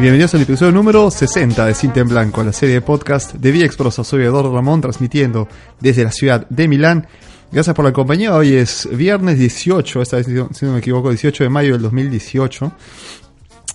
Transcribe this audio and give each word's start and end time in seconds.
Bienvenidos 0.00 0.34
al 0.34 0.40
episodio 0.40 0.72
número 0.72 1.10
60 1.10 1.66
de 1.66 1.74
Cinta 1.74 2.00
en 2.00 2.08
Blanco, 2.08 2.42
la 2.42 2.54
serie 2.54 2.76
de 2.76 2.80
podcast 2.80 3.34
de 3.34 3.52
Vía 3.52 3.66
Exprosa. 3.66 4.02
Soy 4.02 4.22
Eduardo 4.22 4.50
Ramón, 4.50 4.80
transmitiendo 4.80 5.46
desde 5.78 6.04
la 6.04 6.10
ciudad 6.10 6.46
de 6.48 6.68
Milán. 6.68 7.06
Gracias 7.52 7.76
por 7.76 7.84
la 7.84 7.92
compañía. 7.92 8.34
Hoy 8.34 8.54
es 8.54 8.88
viernes 8.90 9.38
18, 9.38 10.00
esta 10.00 10.16
vez, 10.16 10.26
si 10.26 10.64
no 10.64 10.72
me 10.72 10.78
equivoco, 10.78 11.10
18 11.10 11.44
de 11.44 11.50
mayo 11.50 11.72
del 11.72 11.82
2018. 11.82 12.72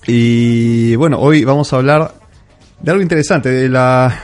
Y 0.07 0.95
bueno, 0.95 1.19
hoy 1.19 1.43
vamos 1.43 1.71
a 1.71 1.75
hablar 1.75 2.16
de 2.81 2.89
algo 2.89 3.03
interesante, 3.03 3.50
de 3.50 3.69
la... 3.69 4.19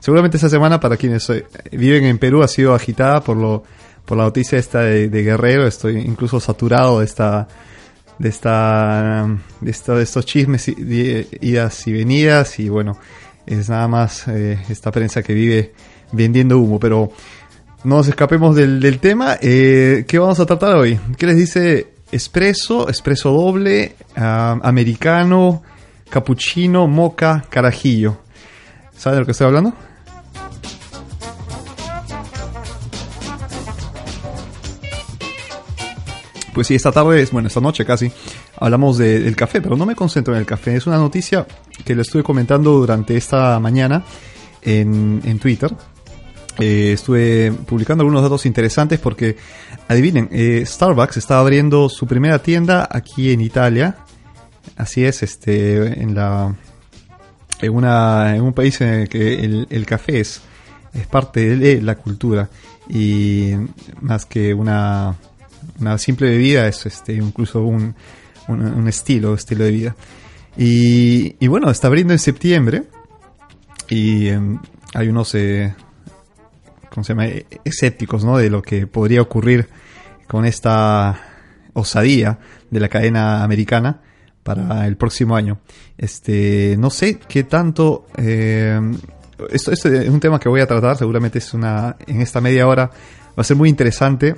Seguramente 0.00 0.36
esta 0.36 0.48
semana 0.48 0.80
para 0.80 0.96
quienes 0.96 1.30
eh, 1.30 1.46
viven 1.70 2.06
en 2.06 2.18
Perú 2.18 2.42
ha 2.42 2.48
sido 2.48 2.74
agitada 2.74 3.22
por 3.22 3.36
lo 3.36 3.62
por 4.04 4.18
la 4.18 4.24
noticia 4.24 4.58
esta 4.58 4.80
de 4.80 5.08
Guerrero. 5.08 5.64
Estoy 5.64 5.96
incluso 5.96 6.40
saturado 6.40 6.98
de 6.98 7.04
esta 7.04 7.46
de 8.18 8.28
esta 8.28 9.26
de, 9.60 9.70
esta, 9.70 9.94
de 9.94 10.02
estos 10.02 10.24
chismes 10.24 10.68
idas 10.68 11.86
y 11.86 11.92
venidas 11.92 12.58
y 12.58 12.68
bueno 12.68 12.98
es 13.46 13.68
nada 13.68 13.88
más 13.88 14.28
eh, 14.28 14.58
esta 14.68 14.90
prensa 14.90 15.22
que 15.22 15.34
vive 15.34 15.72
vendiendo 16.12 16.58
humo 16.58 16.78
pero 16.78 17.10
no 17.84 17.96
nos 17.96 18.08
escapemos 18.08 18.56
del, 18.56 18.80
del 18.80 18.98
tema 18.98 19.36
eh, 19.40 20.04
¿qué 20.06 20.18
vamos 20.18 20.40
a 20.40 20.46
tratar 20.46 20.76
hoy? 20.76 20.98
¿qué 21.18 21.26
les 21.26 21.36
dice 21.36 21.88
espresso, 22.12 22.88
espresso 22.88 23.32
doble 23.32 23.96
ah, 24.16 24.58
americano 24.62 25.62
cappuccino, 26.08 26.86
moca, 26.86 27.44
carajillo 27.50 28.18
¿saben 28.96 29.16
de 29.16 29.20
lo 29.20 29.26
que 29.26 29.32
estoy 29.32 29.48
hablando? 29.48 29.74
Pues 36.54 36.68
sí, 36.68 36.74
esta 36.76 36.92
tarde, 36.92 37.26
bueno, 37.32 37.48
esta 37.48 37.60
noche 37.60 37.84
casi, 37.84 38.10
hablamos 38.58 38.96
de- 38.96 39.18
del 39.20 39.34
café, 39.36 39.60
pero 39.60 39.76
no 39.76 39.84
me 39.84 39.94
concentro 39.96 40.32
en 40.34 40.40
el 40.40 40.46
café. 40.46 40.76
Es 40.76 40.86
una 40.86 40.96
noticia 40.96 41.46
que 41.84 41.94
le 41.94 42.02
estuve 42.02 42.22
comentando 42.22 42.70
durante 42.72 43.16
esta 43.16 43.58
mañana 43.60 44.04
en, 44.62 45.20
en 45.24 45.38
Twitter. 45.40 45.74
Eh, 46.60 46.92
estuve 46.92 47.50
publicando 47.50 48.02
algunos 48.02 48.22
datos 48.22 48.46
interesantes 48.46 49.00
porque, 49.00 49.36
adivinen, 49.88 50.28
eh, 50.30 50.62
Starbucks 50.64 51.16
está 51.16 51.40
abriendo 51.40 51.88
su 51.88 52.06
primera 52.06 52.38
tienda 52.38 52.88
aquí 52.88 53.32
en 53.32 53.40
Italia. 53.40 53.96
Así 54.76 55.04
es, 55.04 55.24
este, 55.24 56.00
en 56.00 56.14
la, 56.14 56.54
en 57.60 57.74
una, 57.74 58.36
en 58.36 58.42
un 58.42 58.52
país 58.52 58.80
en 58.80 58.88
el 58.88 59.08
que 59.08 59.44
el, 59.44 59.66
el 59.68 59.84
café 59.86 60.20
es, 60.20 60.40
es 60.94 61.06
parte 61.08 61.56
de 61.56 61.82
la 61.82 61.96
cultura 61.96 62.48
y 62.88 63.50
más 64.00 64.24
que 64.24 64.54
una, 64.54 65.16
una 65.80 65.98
simple 65.98 66.30
bebida 66.30 66.66
es 66.68 66.86
este 66.86 67.14
incluso 67.14 67.62
un, 67.62 67.94
un, 68.48 68.88
estilo, 68.88 69.34
estilo 69.34 69.64
de 69.64 69.70
vida. 69.70 69.96
Y, 70.56 71.36
y 71.38 71.48
bueno, 71.48 71.70
está 71.70 71.88
abriendo 71.88 72.12
en 72.12 72.18
septiembre 72.18 72.84
y 73.88 74.28
em, 74.28 74.58
hay 74.94 75.08
unos, 75.08 75.34
eh, 75.34 75.74
¿cómo 76.90 77.02
se 77.04 77.12
llama? 77.12 77.26
E- 77.26 77.46
escépticos, 77.64 78.24
¿no? 78.24 78.38
De 78.38 78.50
lo 78.50 78.62
que 78.62 78.86
podría 78.86 79.20
ocurrir 79.20 79.68
con 80.28 80.44
esta 80.44 81.20
osadía 81.72 82.38
de 82.70 82.80
la 82.80 82.88
cadena 82.88 83.42
americana 83.42 84.00
para 84.42 84.86
el 84.86 84.96
próximo 84.96 85.34
año. 85.36 85.58
Este, 85.98 86.76
no 86.78 86.90
sé 86.90 87.18
qué 87.18 87.44
tanto. 87.44 88.06
eh, 88.16 88.80
esto, 89.50 89.72
esto 89.72 89.88
es 89.88 90.08
un 90.08 90.20
tema 90.20 90.38
que 90.38 90.48
voy 90.48 90.60
a 90.60 90.66
tratar. 90.66 90.96
Seguramente 90.96 91.38
es 91.38 91.52
una. 91.54 91.96
En 92.06 92.20
esta 92.20 92.40
media 92.40 92.68
hora 92.68 92.86
va 92.86 93.40
a 93.40 93.44
ser 93.44 93.56
muy 93.56 93.68
interesante. 93.68 94.36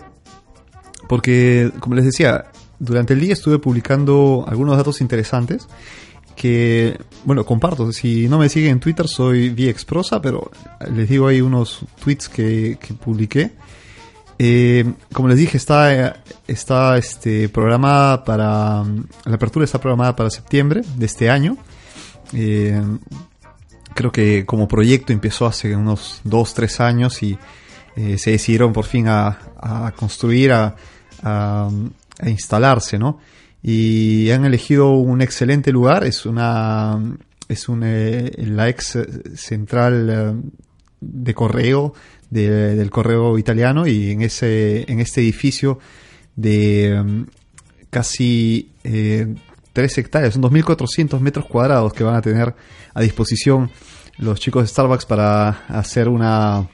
Porque, 1.09 1.71
como 1.81 1.95
les 1.95 2.05
decía, 2.05 2.47
durante 2.79 3.15
el 3.15 3.21
día 3.21 3.33
estuve 3.33 3.59
publicando 3.59 4.45
algunos 4.47 4.77
datos 4.77 5.01
interesantes 5.01 5.69
que, 6.37 6.99
bueno, 7.25 7.45
comparto. 7.45 7.91
Si 7.93 8.29
no 8.29 8.39
me 8.39 8.49
siguen 8.49 8.73
en 8.73 8.81
Twitter, 8.81 9.09
soy 9.09 9.49
Viexprosa, 9.49 10.21
pero 10.21 10.51
les 10.95 11.09
digo 11.09 11.27
ahí 11.27 11.41
unos 11.41 11.81
tweets 12.03 12.29
que, 12.29 12.79
que 12.81 12.95
publiqué. 12.95 13.53
Eh, 14.39 14.93
como 15.13 15.29
les 15.29 15.39
dije, 15.39 15.57
está, 15.57 16.23
está 16.47 16.99
este, 16.99 17.49
programada 17.49 18.23
para. 18.23 18.85
La 19.25 19.35
apertura 19.35 19.65
está 19.65 19.81
programada 19.81 20.15
para 20.15 20.31
septiembre 20.31 20.83
de 20.97 21.07
este 21.07 21.31
año. 21.31 21.57
Eh, 22.35 22.83
creo 23.95 24.13
que 24.13 24.45
como 24.45 24.69
proyecto 24.69 25.15
empezó 25.15 25.47
hace 25.47 25.75
unos 25.75 26.21
2-3 26.27 26.81
años 26.81 27.23
y 27.23 27.39
eh, 27.97 28.19
se 28.19 28.33
decidieron 28.33 28.75
por 28.75 28.85
fin 28.85 29.09
a, 29.09 29.39
a 29.59 29.93
construir, 29.97 30.53
a, 30.53 30.77
a, 31.23 31.71
instalarse, 32.27 32.99
¿no? 32.99 33.19
Y 33.63 34.31
han 34.31 34.45
elegido 34.45 34.93
un 34.93 35.21
excelente 35.21 35.73
lugar, 35.73 36.05
es 36.05 36.25
una 36.27 36.99
es 37.49 37.69
un, 37.69 37.83
eh, 37.85 38.33
la 38.39 38.69
ex 38.69 38.99
central 39.37 40.09
eh, 40.11 40.51
de 41.01 41.35
correo 41.35 41.95
de- 42.31 42.75
del 42.75 42.91
correo 42.91 43.39
italiano 43.39 43.87
y 43.87 44.11
en 44.11 44.23
ese 44.23 44.91
en 44.91 44.99
este 45.01 45.21
edificio 45.21 45.79
de 46.35 47.25
casi 47.91 48.73
eh, 48.85 49.35
3 49.73 49.99
hectáreas, 49.99 50.35
son 50.35 50.43
2.400 50.43 51.21
metros 51.21 51.47
cuadrados 51.47 51.93
que 51.93 52.03
van 52.03 52.15
a 52.17 52.23
tener 52.23 52.55
a 52.95 53.01
disposición 53.03 53.71
los 54.19 54.41
chicos 54.41 54.63
de 54.63 54.69
Starbucks 54.69 55.05
para 55.05 55.49
hacer 55.69 56.09
una 56.09 56.67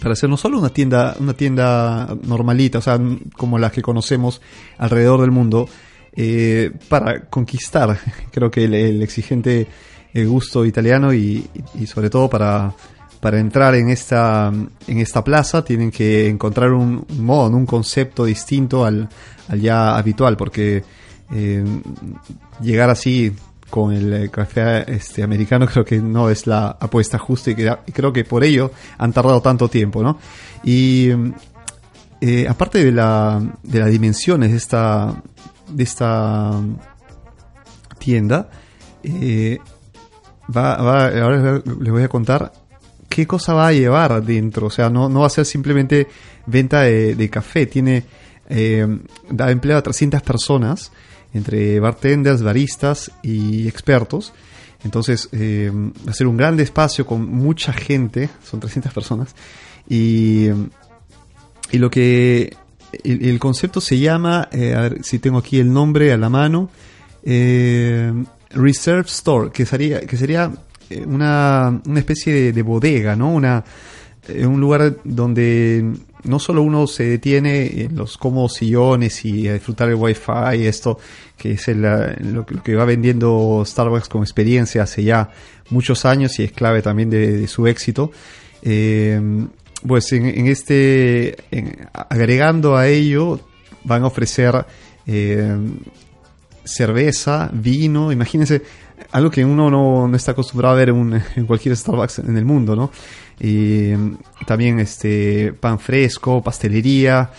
para 0.00 0.12
hacer 0.12 0.28
no 0.28 0.36
solo 0.36 0.58
una 0.58 0.70
tienda 0.70 1.16
una 1.18 1.34
tienda 1.34 2.16
normalita, 2.22 2.78
o 2.78 2.82
sea, 2.82 3.00
como 3.36 3.58
las 3.58 3.72
que 3.72 3.82
conocemos 3.82 4.40
alrededor 4.78 5.20
del 5.20 5.30
mundo, 5.30 5.68
eh, 6.14 6.70
para 6.88 7.26
conquistar, 7.26 7.98
creo 8.30 8.50
que 8.50 8.64
el, 8.64 9.02
exigente 9.02 9.66
eh, 10.14 10.24
gusto 10.24 10.64
italiano 10.64 11.12
y, 11.12 11.46
y 11.78 11.86
sobre 11.86 12.10
todo 12.10 12.28
para 12.28 12.74
para 13.20 13.40
entrar 13.40 13.74
en 13.74 13.88
esta 13.88 14.52
en 14.86 14.98
esta 14.98 15.24
plaza 15.24 15.64
tienen 15.64 15.90
que 15.90 16.28
encontrar 16.28 16.72
un 16.72 17.06
modo, 17.18 17.56
un 17.56 17.66
concepto 17.66 18.24
distinto 18.24 18.84
al, 18.84 19.08
al 19.48 19.60
ya 19.60 19.96
habitual, 19.96 20.36
porque 20.36 20.84
eh, 21.32 21.64
llegar 22.60 22.90
así 22.90 23.32
con 23.76 23.92
el 23.92 24.10
eh, 24.12 24.30
café 24.30 24.90
este 24.90 25.22
americano 25.22 25.66
creo 25.66 25.84
que 25.84 25.98
no 26.00 26.30
es 26.30 26.46
la 26.46 26.68
apuesta 26.80 27.18
justa 27.18 27.50
y, 27.50 27.54
que- 27.54 27.76
creo 27.92 28.10
que 28.10 28.24
por 28.24 28.42
ello 28.42 28.70
han 28.96 29.12
tardado 29.12 29.42
tanto 29.42 29.68
tiempo, 29.68 30.02
¿no? 30.02 30.18
Y 30.64 31.10
eh, 32.22 32.46
aparte 32.48 32.82
de 32.82 32.90
la 32.92 33.38
de 33.62 33.78
las 33.80 33.90
dimensiones 33.90 34.50
de 34.52 34.56
esta 34.56 35.14
de 35.68 35.82
esta 35.84 36.52
tienda 37.98 38.48
eh, 39.02 39.58
va, 40.54 40.76
va- 40.76 41.08
ahora 41.08 41.62
les 41.80 41.92
voy 41.92 42.02
a 42.02 42.08
contar 42.08 42.52
qué 43.08 43.26
cosa 43.26 43.52
va 43.54 43.68
a 43.68 43.72
llevar 43.72 44.22
dentro. 44.22 44.68
O 44.68 44.70
sea, 44.70 44.88
no, 44.90 45.08
no 45.08 45.20
va 45.20 45.26
a 45.26 45.30
ser 45.30 45.44
simplemente 45.46 46.06
venta 46.46 46.80
de, 46.82 47.14
café. 47.30 47.66
Tiene, 47.66 48.04
da 49.30 49.50
empleo 49.50 49.76
a 49.78 49.82
300 49.82 50.22
personas, 50.22 50.92
entre 51.36 51.78
bartenders, 51.80 52.42
baristas 52.42 53.10
y 53.22 53.68
expertos. 53.68 54.32
Entonces, 54.84 55.28
eh, 55.32 55.70
va 55.72 56.10
a 56.10 56.14
ser 56.14 56.26
un 56.26 56.36
gran 56.36 56.58
espacio 56.60 57.06
con 57.06 57.28
mucha 57.28 57.72
gente, 57.72 58.28
son 58.44 58.60
300 58.60 58.92
personas. 58.92 59.34
Y, 59.88 60.48
y 61.72 61.78
lo 61.78 61.90
que. 61.90 62.56
El, 63.02 63.38
concepto 63.38 63.80
se 63.80 63.98
llama, 63.98 64.48
eh, 64.52 64.74
a 64.74 64.82
ver 64.82 65.04
si 65.04 65.18
tengo 65.18 65.38
aquí 65.38 65.58
el 65.58 65.70
nombre 65.70 66.12
a 66.12 66.16
la 66.16 66.30
mano, 66.30 66.70
eh, 67.24 68.10
Reserve 68.50 69.08
Store, 69.08 69.50
que 69.50 69.66
sería, 69.66 70.00
que 70.00 70.16
sería 70.16 70.50
eh, 70.88 71.04
una, 71.04 71.80
una 71.84 71.98
especie 71.98 72.32
de, 72.32 72.52
de 72.52 72.62
bodega, 72.62 73.16
¿no? 73.16 73.30
Una, 73.32 73.64
eh, 74.28 74.46
un 74.46 74.60
lugar 74.60 74.96
donde 75.04 75.92
no 76.26 76.38
solo 76.38 76.62
uno 76.62 76.86
se 76.86 77.04
detiene 77.04 77.82
en 77.82 77.96
los 77.96 78.18
cómodos 78.18 78.54
sillones 78.54 79.24
y 79.24 79.48
a 79.48 79.54
disfrutar 79.54 79.88
el 79.88 79.94
wifi 79.94 80.66
esto, 80.66 80.98
que 81.38 81.52
es 81.52 81.68
el, 81.68 81.84
eh, 81.84 82.16
lo, 82.20 82.44
que- 82.44 82.54
lo 82.56 82.62
que 82.62 82.74
va 82.74 82.84
vendiendo 82.84 83.62
Starbucks 83.66 84.08
como 84.08 84.24
experiencia 84.24 84.82
hace 84.82 85.02
ya 85.04 85.30
muchos 85.70 86.04
años 86.04 86.38
y 86.38 86.44
es 86.44 86.52
clave 86.52 86.82
también 86.82 87.10
de, 87.10 87.38
de 87.38 87.46
su 87.46 87.66
éxito. 87.66 88.10
Eh, 88.62 89.20
pues 89.86 90.12
en, 90.12 90.26
en 90.26 90.46
este, 90.46 91.36
en- 91.50 91.86
agregando 91.92 92.76
a 92.76 92.88
ello, 92.88 93.40
van 93.84 94.02
a 94.02 94.06
ofrecer 94.06 94.64
eh, 95.06 95.56
cerveza, 96.66 97.48
vino, 97.52 98.12
imagínense, 98.12 98.62
algo 99.12 99.30
que 99.30 99.44
uno 99.44 99.70
no, 99.70 100.14
está 100.14 100.32
acostumbrado 100.32 100.74
a 100.74 100.78
ver 100.78 100.88
en, 100.90 101.22
en, 101.36 101.46
cualquier 101.46 101.76
Starbucks 101.76 102.20
en 102.20 102.36
el 102.36 102.44
mundo, 102.44 102.74
¿no? 102.74 102.90
Y 103.40 103.92
también 104.46 104.80
este 104.80 105.52
pan 105.52 105.78
fresco, 105.78 106.42
pastelería, 106.42 107.30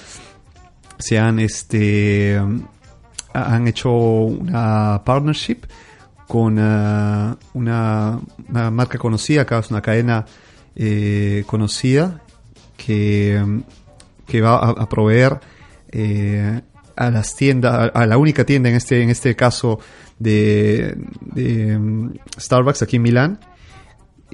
se 0.98 1.20
han 1.20 1.40
este 1.40 2.40
han 3.34 3.68
hecho 3.68 3.92
una 3.92 5.02
partnership 5.04 5.58
con 6.28 6.58
uh, 6.58 7.38
una, 7.54 8.20
una, 8.50 8.72
marca 8.72 8.98
conocida, 8.98 9.44
acá 9.44 9.60
es 9.60 9.70
una 9.70 9.82
cadena 9.82 10.26
eh, 10.76 11.44
conocida 11.46 12.22
que, 12.76 13.62
que 14.26 14.42
va 14.42 14.58
a, 14.58 14.70
a 14.72 14.90
proveer 14.90 15.40
eh, 15.90 16.62
a 16.98 17.12
las 17.12 17.36
tiendas, 17.36 17.92
a, 17.94 18.06
la 18.06 18.18
única 18.18 18.46
tienda 18.46 18.70
en 18.70 18.76
este, 18.76 19.02
en 19.02 19.10
este 19.10 19.36
caso 19.36 19.80
de, 20.20 20.98
um, 21.36 22.14
Starbucks 22.40 22.82
aquí 22.82 22.96
en 22.98 23.02
Milán. 23.02 23.40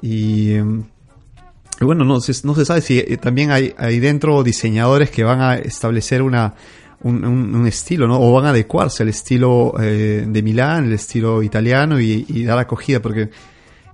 Y, 0.00 0.54
y 0.54 1.84
bueno, 1.84 2.04
no, 2.04 2.20
se, 2.20 2.32
no 2.46 2.54
se 2.54 2.64
sabe 2.64 2.80
si 2.80 2.98
eh, 2.98 3.16
también 3.18 3.50
hay, 3.50 3.74
hay 3.76 4.00
dentro 4.00 4.42
diseñadores 4.42 5.10
que 5.10 5.24
van 5.24 5.40
a 5.40 5.56
establecer 5.56 6.22
una, 6.22 6.54
un, 7.02 7.66
estilo, 7.66 8.06
¿no? 8.06 8.20
O 8.20 8.32
van 8.32 8.46
a 8.46 8.50
adecuarse 8.50 9.02
al 9.02 9.10
estilo 9.10 9.74
eh, 9.80 10.24
de 10.26 10.42
Milán, 10.42 10.86
el 10.86 10.94
estilo 10.94 11.42
italiano 11.42 12.00
y, 12.00 12.44
dar 12.44 12.58
acogida, 12.58 13.00
porque 13.00 13.30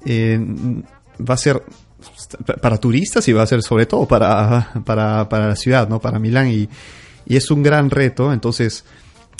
eh, 0.05 0.40
va 1.28 1.34
a 1.34 1.37
ser 1.37 1.62
para 2.62 2.78
turistas 2.78 3.28
y 3.28 3.32
va 3.32 3.43
a 3.43 3.46
ser 3.46 3.62
sobre 3.62 3.87
todo 3.87 4.06
para, 4.06 4.73
para, 4.84 5.28
para 5.28 5.49
la 5.49 5.56
ciudad, 5.56 5.88
¿no? 5.88 6.00
Para 6.00 6.19
Milán 6.19 6.49
y, 6.49 6.69
y 7.26 7.37
es 7.37 7.50
un 7.50 7.62
gran 7.62 7.90
reto, 7.90 8.32
entonces 8.32 8.84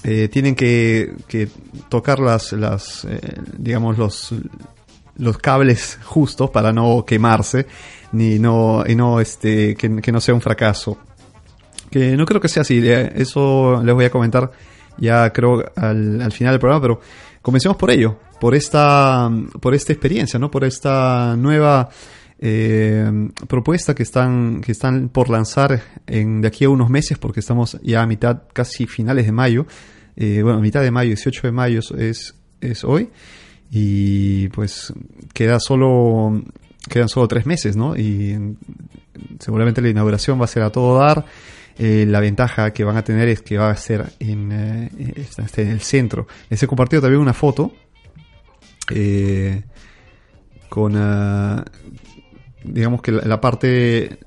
eh, 0.05 0.29
tienen 0.29 0.55
que, 0.55 1.15
que, 1.29 1.49
tocar 1.89 2.19
las, 2.21 2.53
las 2.53 3.05
eh, 3.05 3.21
digamos, 3.57 3.99
los, 3.99 4.35
los 5.17 5.39
cables 5.39 5.99
justos 6.05 6.51
para 6.51 6.73
no 6.73 7.05
quemarse 7.05 7.67
ni 8.13 8.39
no, 8.39 8.85
y 8.87 8.95
no 8.95 9.21
este, 9.21 9.75
que, 9.75 10.01
que 10.01 10.13
no 10.13 10.21
sea 10.21 10.35
un 10.35 10.41
fracaso 10.41 10.99
que 11.91 12.17
no 12.17 12.25
creo 12.25 12.41
que 12.41 12.49
sea 12.49 12.63
así. 12.63 12.81
Eso 12.89 13.83
les 13.83 13.95
voy 13.95 14.05
a 14.05 14.11
comentar 14.11 14.51
ya 14.97 15.33
creo 15.33 15.65
al, 15.77 16.21
al, 16.21 16.33
final 16.33 16.53
del 16.53 16.61
programa, 16.61 16.83
pero 16.83 17.01
comencemos 17.43 17.77
por 17.77 17.91
ello, 17.91 18.19
por 18.39 18.55
esta, 18.55 19.31
por 19.61 19.75
esta 19.75 19.93
experiencia, 19.93 20.39
¿no? 20.39 20.51
Por 20.51 20.65
esta 20.65 21.37
nueva 21.37 21.89
eh, 22.43 23.29
propuesta 23.49 23.95
que 23.95 24.03
están, 24.03 24.63
que 24.63 24.73
están 24.73 25.11
por 25.11 25.29
lanzar 25.29 25.83
en, 26.07 26.41
de 26.41 26.49
aquí 26.49 26.65
a 26.65 26.71
unos 26.71 26.89
meses, 26.89 27.19
porque 27.19 27.41
estamos 27.41 27.79
ya 27.83 28.01
a 28.01 28.07
mitad, 28.07 28.45
casi 28.55 28.87
finales 28.87 29.27
de 29.27 29.33
mayo. 29.33 29.67
Eh, 30.17 30.41
bueno, 30.43 30.59
mitad 30.61 30.81
de 30.81 30.91
mayo, 30.91 31.09
18 31.09 31.49
de 31.49 31.53
mayo 31.53 31.81
es, 31.99 32.35
es 32.61 32.85
hoy. 32.85 33.11
Y 33.71 34.49
pues 34.49 34.93
queda 35.35 35.61
solo, 35.61 36.43
quedan 36.89 37.11
solo 37.11 37.29
tres 37.29 37.45
meses, 37.45 37.77
¿no? 37.77 37.95
Y 37.95 38.57
seguramente 39.39 39.83
la 39.83 39.91
inauguración 39.91 40.41
va 40.41 40.45
a 40.45 40.49
ser 40.49 40.63
a 40.63 40.71
todo 40.71 40.99
dar. 40.99 41.27
Eh, 41.79 42.05
la 42.07 42.21
ventaja 42.21 42.73
que 42.73 42.85
van 42.85 42.97
a 42.97 43.05
tener 43.05 43.29
es 43.29 43.43
que 43.43 43.59
va 43.59 43.71
a 43.71 43.77
ser 43.77 44.13
en, 44.19 44.51
eh, 44.51 44.91
en 45.57 45.69
el 45.69 45.81
centro. 45.81 46.27
Les 46.49 46.63
he 46.63 46.67
compartido 46.67 47.03
también 47.03 47.21
una 47.21 47.35
foto 47.35 47.73
con, 50.69 50.97
uh, 50.97 51.63
digamos 52.65 53.03
que 53.03 53.13
la, 53.13 53.41
parte, 53.41 54.19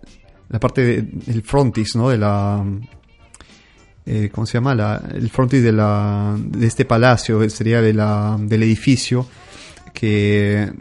la 0.50 0.60
parte 0.60 1.02
del 1.02 1.44
frontis, 1.44 1.96
¿no? 1.96 2.10
De 2.10 2.18
la, 2.18 2.64
eh, 4.06 4.30
¿cómo 4.34 4.46
se 4.46 4.54
llama? 4.54 4.76
La, 4.76 5.02
el 5.14 5.30
frontis 5.30 5.64
de, 5.64 5.72
la, 5.72 6.36
de 6.38 6.68
este 6.68 6.86
palacio, 6.86 7.50
sería 7.50 7.82
de 7.82 7.94
la, 7.94 8.38
del 8.40 8.64
edificio. 8.64 9.28
Que, 9.94 10.74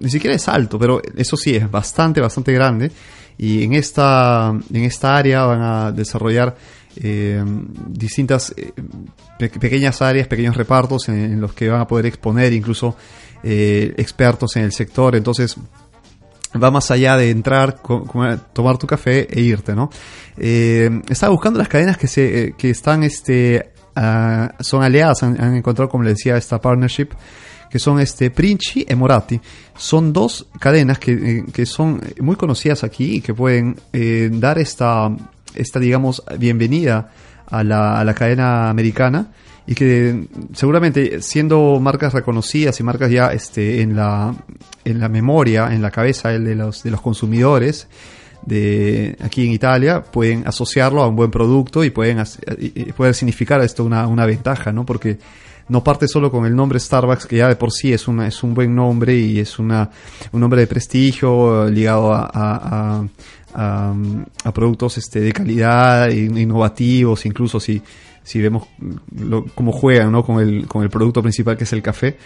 ni 0.00 0.10
siquiera 0.10 0.34
es 0.34 0.48
alto, 0.48 0.78
pero 0.78 1.02
eso 1.16 1.36
sí, 1.36 1.54
es 1.54 1.70
bastante, 1.70 2.20
bastante 2.20 2.52
grande 2.52 2.90
y 3.38 3.62
en 3.62 3.74
esta, 3.74 4.52
en 4.72 4.84
esta 4.84 5.16
área 5.16 5.44
van 5.44 5.62
a 5.62 5.92
desarrollar 5.92 6.56
eh, 6.96 7.42
distintas 7.86 8.52
eh, 8.56 8.72
pe 9.38 9.48
pequeñas 9.48 10.02
áreas, 10.02 10.26
pequeños 10.26 10.56
repartos 10.56 11.08
en, 11.08 11.40
los 11.40 11.52
que 11.52 11.68
van 11.68 11.80
a 11.80 11.86
poder 11.86 12.06
exponer 12.06 12.52
incluso 12.52 12.96
eh, 13.44 13.94
expertos 13.96 14.56
en 14.56 14.64
el 14.64 14.72
sector. 14.72 15.14
Entonces 15.14 15.56
va 16.62 16.70
más 16.70 16.90
allá 16.90 17.16
de 17.16 17.30
entrar, 17.30 17.80
tomar 18.52 18.78
tu 18.78 18.86
café 18.86 19.26
e 19.30 19.40
irte, 19.40 19.74
¿no? 19.74 19.90
Eh, 20.36 21.02
estaba 21.08 21.32
buscando 21.32 21.58
las 21.58 21.68
cadenas 21.68 21.96
que 21.96 22.06
se 22.06 22.42
eh, 22.42 22.54
que 22.56 22.70
están 22.70 23.02
este 23.02 23.72
uh, 23.96 24.62
son 24.62 24.82
aliadas, 24.82 25.22
han, 25.22 25.56
encontrado 25.56 25.88
como 25.88 26.04
les 26.04 26.14
decía 26.14 26.36
esta 26.36 26.60
partnership 26.60 27.08
que 27.68 27.78
son 27.78 28.00
este 28.00 28.30
Princi 28.30 28.86
e 28.88 28.96
Moratti. 28.96 29.38
Son 29.76 30.12
dos 30.12 30.46
cadenas 30.58 30.98
que, 30.98 31.12
eh, 31.12 31.44
que 31.52 31.66
son 31.66 32.00
muy 32.20 32.36
conocidas 32.36 32.82
aquí 32.82 33.16
y 33.16 33.20
que 33.20 33.34
pueden 33.34 33.76
eh, 33.92 34.30
dar 34.32 34.58
esta, 34.58 35.10
esta, 35.54 35.78
digamos, 35.78 36.22
bienvenida 36.38 37.10
a 37.46 37.62
la, 37.62 38.00
a 38.00 38.04
la 38.04 38.14
cadena 38.14 38.70
americana 38.70 39.28
y 39.68 39.74
que 39.74 40.26
seguramente 40.54 41.20
siendo 41.20 41.78
marcas 41.78 42.14
reconocidas 42.14 42.80
y 42.80 42.82
marcas 42.82 43.10
ya 43.10 43.34
este, 43.34 43.82
en, 43.82 43.94
la, 43.94 44.34
en 44.82 44.98
la 44.98 45.10
memoria, 45.10 45.68
en 45.74 45.82
la 45.82 45.90
cabeza 45.90 46.30
de 46.30 46.54
los, 46.54 46.82
de 46.82 46.90
los 46.90 47.02
consumidores, 47.02 47.86
de 48.46 49.14
aquí 49.20 49.44
en 49.44 49.52
Italia 49.52 50.02
pueden 50.02 50.48
asociarlo 50.48 51.02
a 51.02 51.08
un 51.08 51.16
buen 51.16 51.30
producto 51.30 51.84
y 51.84 51.90
pueden 51.90 52.24
y 52.58 53.12
significar 53.12 53.60
esto 53.60 53.84
una, 53.84 54.06
una 54.06 54.24
ventaja, 54.24 54.72
¿no? 54.72 54.86
Porque 54.86 55.18
no 55.68 55.84
parte 55.84 56.08
solo 56.08 56.30
con 56.30 56.46
el 56.46 56.56
nombre 56.56 56.80
Starbucks, 56.80 57.26
que 57.26 57.36
ya 57.36 57.48
de 57.48 57.56
por 57.56 57.70
sí 57.70 57.92
es, 57.92 58.08
una, 58.08 58.26
es 58.26 58.42
un 58.42 58.54
buen 58.54 58.74
nombre 58.74 59.14
y 59.18 59.38
es 59.38 59.58
una, 59.58 59.90
un 60.32 60.40
nombre 60.40 60.62
de 60.62 60.66
prestigio 60.66 61.68
ligado 61.68 62.14
a, 62.14 62.30
a, 62.32 63.04
a, 63.54 63.94
a 64.44 64.52
productos 64.54 64.96
este, 64.96 65.20
de 65.20 65.32
calidad, 65.32 66.08
innovativos, 66.08 67.26
incluso 67.26 67.60
si, 67.60 67.82
si 68.28 68.42
vemos 68.42 68.68
lo, 69.16 69.46
cómo 69.54 69.72
juegan 69.72 70.12
¿no? 70.12 70.22
con, 70.22 70.38
el, 70.38 70.66
con 70.66 70.82
el 70.82 70.90
producto 70.90 71.22
principal 71.22 71.56
que 71.56 71.64
es 71.64 71.72
el 71.72 71.80
café. 71.80 72.18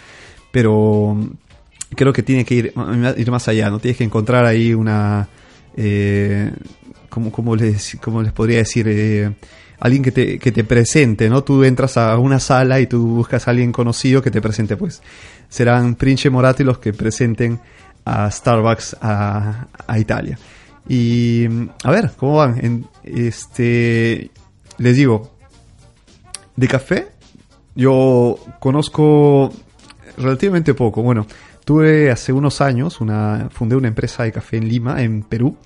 Pero 0.51 1.17
creo 1.95 2.11
que 2.11 2.23
tiene 2.23 2.43
que 2.43 2.55
ir, 2.55 2.73
ir 3.15 3.31
más 3.31 3.47
allá, 3.47 3.69
¿no? 3.69 3.79
Tienes 3.79 3.97
que 3.97 4.03
encontrar 4.03 4.45
ahí 4.45 4.73
una... 4.73 5.29
Eh, 5.77 6.51
como, 7.09 7.55
les, 7.55 7.97
como 8.01 8.21
les 8.21 8.33
podría 8.33 8.57
decir... 8.57 8.85
Eh, 8.89 9.31
alguien 9.79 10.03
que 10.03 10.11
te, 10.11 10.39
que 10.39 10.51
te 10.51 10.65
presente, 10.65 11.29
¿no? 11.29 11.43
Tú 11.43 11.63
entras 11.63 11.97
a 11.97 12.17
una 12.17 12.39
sala 12.39 12.81
y 12.81 12.87
tú 12.87 13.05
buscas 13.05 13.47
a 13.47 13.51
alguien 13.51 13.71
conocido 13.71 14.21
que 14.21 14.31
te 14.31 14.41
presente, 14.41 14.77
pues 14.77 15.01
serán 15.49 15.95
Prince 15.95 16.29
Moratti 16.29 16.63
los 16.63 16.79
que 16.79 16.93
presenten 16.93 17.59
a 18.05 18.29
Starbucks 18.29 18.97
a, 19.01 19.67
a 19.87 19.99
Italia. 19.99 20.37
Y 20.87 21.45
a 21.83 21.91
ver, 21.91 22.11
¿cómo 22.17 22.35
van? 22.35 22.87
Este, 23.03 24.31
les 24.77 24.95
digo, 24.95 25.32
de 26.55 26.67
café, 26.67 27.07
yo 27.75 28.37
conozco 28.59 29.51
relativamente 30.17 30.73
poco. 30.73 31.01
Bueno, 31.01 31.25
tuve 31.65 32.11
hace 32.11 32.33
unos 32.33 32.61
años 32.61 33.01
una, 33.01 33.49
fundé 33.51 33.75
una 33.75 33.87
empresa 33.87 34.23
de 34.23 34.31
café 34.31 34.57
en 34.57 34.67
Lima, 34.67 35.01
en 35.01 35.23
Perú, 35.23 35.57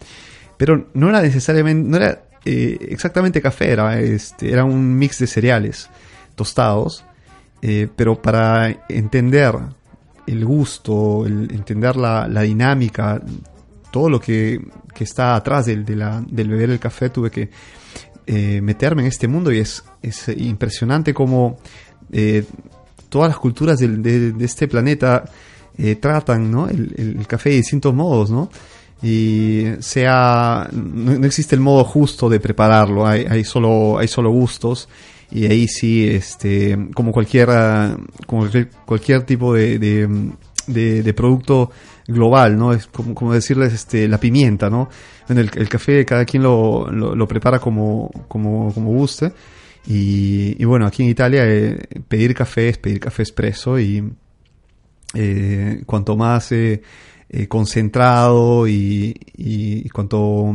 pero 0.58 0.88
no 0.94 1.10
era 1.10 1.22
necesariamente, 1.22 1.90
no 1.90 1.98
era 1.98 2.24
eh, 2.46 2.78
exactamente 2.90 3.42
café, 3.42 3.72
era, 3.72 4.00
este, 4.00 4.52
era 4.52 4.64
un 4.64 4.98
mix 4.98 5.20
de 5.20 5.28
cereales 5.28 5.90
tostados, 6.36 7.04
eh, 7.62 7.88
pero 7.96 8.22
para 8.22 8.70
entender 8.88 9.56
el 10.28 10.46
gusto, 10.46 11.26
entender 11.26 11.96
la, 11.96 12.28
la, 12.28 12.42
dinámica, 12.42 13.22
todo 13.92 14.10
lo 14.10 14.20
que, 14.20 14.60
que 14.94 15.04
está 15.04 15.36
atrás 15.36 15.66
del, 15.66 15.86
de 15.86 15.96
la, 15.96 16.24
del 16.28 16.50
beber 16.50 16.70
el 16.70 16.80
café, 16.80 17.10
tuve 17.10 17.32
que 17.32 17.50
eh, 18.30 18.60
meterme 18.62 19.04
en 19.04 19.08
este 19.08 19.28
mundo 19.30 19.54
y 19.54 19.60
es, 19.60 19.86
es 20.02 20.28
impresionante 20.28 21.14
cómo 21.14 21.60
eh, 22.12 22.44
todas 23.08 23.30
las 23.30 23.38
culturas 23.38 23.80
de, 23.80 23.88
de, 23.88 24.46
este 24.46 24.68
planeta 24.68 25.24
eh, 25.78 25.96
tratan 25.96 26.52
¿no? 26.52 26.68
el, 26.68 27.26
café 27.26 27.52
de 27.52 27.56
distintos 27.56 27.94
modos, 27.94 28.30
¿no? 28.30 28.50
y 29.02 29.64
sea 29.80 30.68
no, 30.74 31.26
existe 31.26 31.56
el 31.56 31.62
modo 31.62 31.86
justo 31.86 32.28
de 32.30 32.42
prepararlo 32.42 33.08
hay, 33.08 33.46
solo 33.46 33.98
hay 33.98 34.10
solo 34.10 34.32
gustos 34.32 34.90
y 35.32 35.46
ahí 35.46 35.68
sí 35.70 36.06
este 36.06 36.78
como 36.96 37.14
cualquier 37.14 37.48
como 38.26 38.50
cualquier, 38.86 39.24
tipo 39.24 39.54
de, 39.54 40.36
de, 40.68 41.02
de, 41.02 41.14
producto 41.14 41.72
global 42.08 42.58
no 42.58 42.74
es 42.74 42.88
como, 42.88 43.16
como, 43.16 43.34
decirles 43.34 43.74
este 43.74 44.08
la 44.08 44.20
pimienta 44.20 44.70
no 44.70 44.90
en 45.30 45.38
el, 45.38 45.50
café 45.70 46.06
cada 46.06 46.26
quien 46.26 46.44
lo, 46.44 46.90
lo, 46.92 47.16
lo, 47.16 47.28
prepara 47.28 47.60
como 47.60 48.10
como 48.28 48.74
como 48.74 48.92
guste. 48.92 49.32
Y, 49.86 50.62
y 50.62 50.66
bueno 50.66 50.86
aquí 50.86 51.04
en 51.04 51.10
Italia 51.10 51.44
eh, 51.46 51.80
pedir 52.08 52.34
café 52.34 52.70
es 52.70 52.78
pedir 52.78 53.00
café 53.00 53.24
expreso 53.24 53.80
y 53.80 54.04
eh, 55.14 55.84
cuanto 55.86 56.18
más 56.18 56.52
eh, 56.52 56.82
eh, 57.30 57.48
concentrado 57.48 58.68
y, 58.68 59.16
y, 59.38 59.88
cuanto 59.90 60.54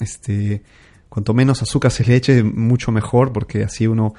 este 0.00 0.62
cuanto 1.10 1.34
menos 1.34 1.60
azúcar 1.60 1.90
se 1.90 2.04
le 2.04 2.16
eche 2.16 2.42
mucho 2.42 2.90
mejor 2.90 3.32
porque 3.32 3.64
así 3.64 3.86
uno 3.86 4.14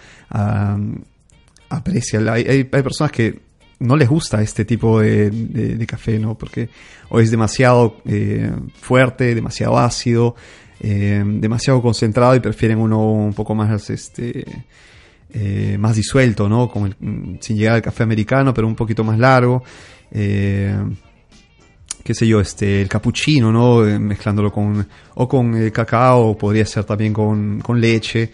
aprecia. 1.69 2.19
Hay, 2.31 2.45
hay 2.45 2.63
personas 2.65 3.11
que 3.11 3.39
no 3.83 3.95
les 3.95 4.09
gusta 4.09 4.41
este 4.41 4.65
tipo 4.65 4.99
de, 4.99 5.29
de- 5.29 5.85
café, 5.85 6.17
¿no? 6.19 6.35
Porque 6.37 6.69
o 7.09 7.19
es 7.19 7.29
demasiado 7.31 7.97
eh, 8.05 8.51
fuerte, 8.81 9.35
demasiado 9.35 9.77
ácido, 9.77 10.35
eh, 10.79 11.23
demasiado 11.25 11.81
concentrado 11.81 12.35
y 12.35 12.39
prefieren 12.39 12.79
uno 12.79 12.99
un 13.11 13.33
poco 13.33 13.53
más, 13.55 13.89
este, 13.89 14.45
eh, 15.33 15.77
más 15.79 15.95
disuelto, 15.95 16.49
¿no? 16.49 16.69
Como 16.69 16.87
el- 16.87 16.95
mm, 16.99 17.35
sin 17.41 17.57
llegar 17.57 17.75
al 17.75 17.81
café 17.81 18.03
americano, 18.03 18.53
pero 18.53 18.67
un 18.67 18.75
poquito 18.75 19.03
más 19.03 19.19
largo. 19.19 19.63
Qué 22.03 22.13
sé 22.13 22.27
yo, 22.27 22.41
este, 22.41 22.81
el 22.81 22.89
capuchino, 22.89 23.51
¿no? 23.51 23.77
Mezclándolo 23.99 24.51
con, 24.51 24.85
o 25.15 25.27
con 25.27 25.69
cacao, 25.69 26.37
podría 26.37 26.65
ser 26.65 26.83
también 26.83 27.13
con, 27.13 27.61
con 27.61 27.79
leche. 27.79 28.29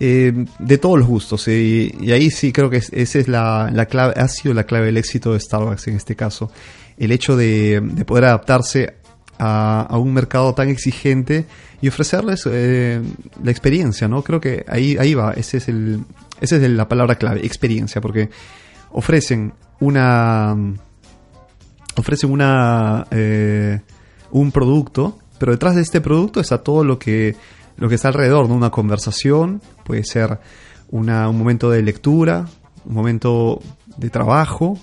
Eh, 0.00 0.32
de 0.60 0.78
todos 0.78 0.96
los 0.96 1.08
gustos. 1.08 1.48
eh, 1.48 1.92
y, 2.00 2.12
ahí 2.12 2.30
sí 2.30 2.52
creo 2.52 2.70
que 2.70 2.76
es- 2.76 2.92
esa 2.92 3.18
es 3.18 3.26
la, 3.26 3.68
la 3.72 3.86
clave, 3.86 4.14
ha 4.16 4.28
sido 4.28 4.54
la 4.54 4.62
clave 4.62 4.86
del 4.86 4.96
éxito 4.96 5.32
de 5.32 5.40
Starbucks 5.40 5.88
en 5.88 5.96
este 5.96 6.14
caso. 6.14 6.52
El 6.96 7.10
hecho 7.10 7.36
de, 7.36 7.80
de 7.82 8.04
poder 8.04 8.26
adaptarse 8.26 8.94
a, 9.40 9.88
un 9.98 10.12
mercado 10.12 10.54
tan 10.54 10.68
exigente 10.68 11.46
y 11.80 11.88
ofrecerles 11.88 12.42
eh, 12.48 13.00
la 13.42 13.50
experiencia, 13.50 14.06
¿no? 14.06 14.22
Creo 14.22 14.40
que 14.40 14.64
ahí, 14.68 14.96
ahí 14.98 15.14
va, 15.14 15.32
ese 15.32 15.56
es 15.56 15.68
el, 15.68 16.04
esa 16.40 16.56
es 16.56 16.70
la 16.70 16.88
palabra 16.88 17.16
clave, 17.16 17.44
experiencia, 17.44 18.00
porque 18.00 18.30
ofrecen 18.92 19.52
una, 19.80 20.56
ofrecen 21.96 22.30
una 22.30 23.04
un 24.30 24.52
producto, 24.52 25.18
pero 25.38 25.52
detrás 25.52 25.74
de 25.74 25.82
este 25.82 26.00
producto 26.00 26.40
está 26.40 26.62
todo 26.62 26.84
lo 26.84 26.98
que 26.98 27.34
lo 27.78 27.88
que 27.88 27.94
está 27.94 28.08
alrededor, 28.08 28.48
¿no? 28.48 28.56
Una 28.56 28.70
conversación, 28.70 29.62
puede 29.88 30.04
ser 30.04 30.38
una- 30.90 31.28
un 31.28 31.36
momento 31.38 31.70
de 31.70 31.82
lectura, 31.82 32.46
un 32.84 32.94
momento 32.94 33.60
de 33.96 34.10
trabajo, 34.10 34.78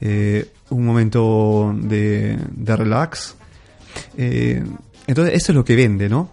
eh, 0.00 0.48
un 0.70 0.84
momento 0.84 1.74
de, 1.76 2.38
de 2.52 2.76
relax. 2.76 3.34
Eh, 4.16 4.62
entonces, 5.06 5.34
eso 5.34 5.52
es 5.52 5.56
lo 5.56 5.64
que 5.64 5.74
vende, 5.74 6.08
¿no? 6.08 6.28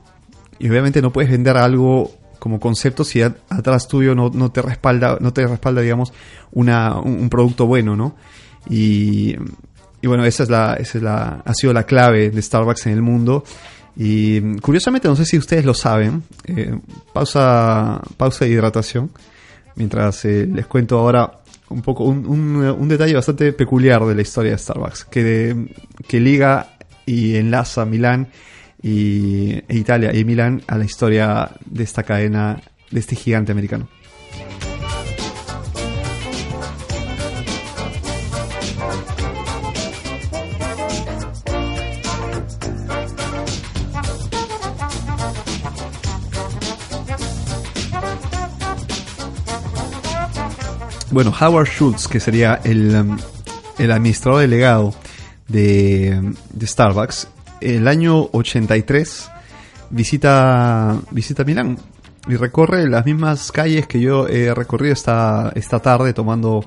Y 0.60 0.70
obviamente 0.70 1.02
no 1.02 1.12
puedes 1.12 1.32
vender 1.32 1.58
algo 1.58 2.12
como 2.40 2.60
concepto 2.60 3.06
si 3.06 3.22
atrás 3.22 3.88
tuyo 3.88 4.14
no, 4.16 4.30
no 4.30 4.52
te 4.52 4.62
respalda, 4.62 5.18
no 5.22 5.32
te 5.32 5.48
respalda, 5.48 5.82
digamos, 5.82 6.12
una, 6.52 7.00
un, 7.00 7.30
producto 7.30 7.66
bueno, 7.68 7.96
¿no? 7.96 8.16
Y, 8.70 9.36
y 10.02 10.08
bueno, 10.08 10.26
esa 10.26 10.44
es 10.44 10.50
la, 10.50 10.74
esa 10.74 11.42
ha 11.46 11.54
sido 11.54 11.72
la 11.72 11.84
clave 11.84 12.30
de 12.32 12.42
Starbucks 12.42 12.88
en 12.88 12.94
el 12.94 13.02
mundo. 13.02 13.46
Y 13.96 14.58
curiosamente, 14.60 15.08
no 15.08 15.16
sé 15.16 15.26
si 15.26 15.38
ustedes 15.38 15.66
lo 15.66 15.74
saben, 15.74 16.24
eh, 16.46 16.78
pausa, 17.14 18.02
pausa 18.18 18.46
de 18.46 18.52
hidratación, 18.52 19.12
mientras 19.76 20.26
eh, 20.26 20.48
les 20.52 20.66
cuento 20.66 20.98
ahora 20.98 21.40
un 21.70 21.82
poco 21.82 22.04
un, 22.06 22.26
un- 22.28 22.88
detalle 22.90 23.14
bastante 23.16 23.52
peculiar 23.54 24.04
de 24.06 24.16
la 24.16 24.22
historia 24.22 24.52
de 24.52 24.58
Starbucks, 24.58 25.06
que, 25.06 25.68
que 26.08 26.20
liga 26.20 26.76
y 27.06 27.36
enlaza 27.36 27.86
Milán 27.86 28.28
y, 28.82 29.54
e 29.68 29.78
Italia 29.78 30.14
y 30.16 30.24
Milán 30.26 30.62
a 30.68 30.78
la 30.78 30.86
historia 30.86 31.52
de 31.66 31.84
esta 31.84 32.04
cadena, 32.04 32.62
de 32.92 33.00
este 33.00 33.16
gigante 33.16 33.52
americano. 33.52 33.88
Bueno, 51.14 51.32
Howard 51.40 51.68
Schultz, 51.68 52.08
que 52.08 52.20
sería 52.20 52.60
el, 52.64 52.96
um, 52.96 53.18
el 53.78 53.92
administrador 53.92 54.42
delegado 54.42 54.96
de, 55.48 56.34
de 56.52 56.68
Starbucks, 56.68 57.28
el 57.62 57.88
año 57.88 58.30
83 58.32 59.30
visita, 59.92 60.98
visita 61.12 61.44
Milán 61.44 61.78
y 62.28 62.36
recorre 62.36 62.90
las 62.90 63.06
mismas 63.06 63.52
calles 63.52 63.86
que 63.86 64.00
yo 64.02 64.28
he 64.28 64.54
recorrido 64.56 64.94
esta, 64.94 65.52
esta 65.56 65.80
tarde 65.80 66.14
tomando, 66.14 66.66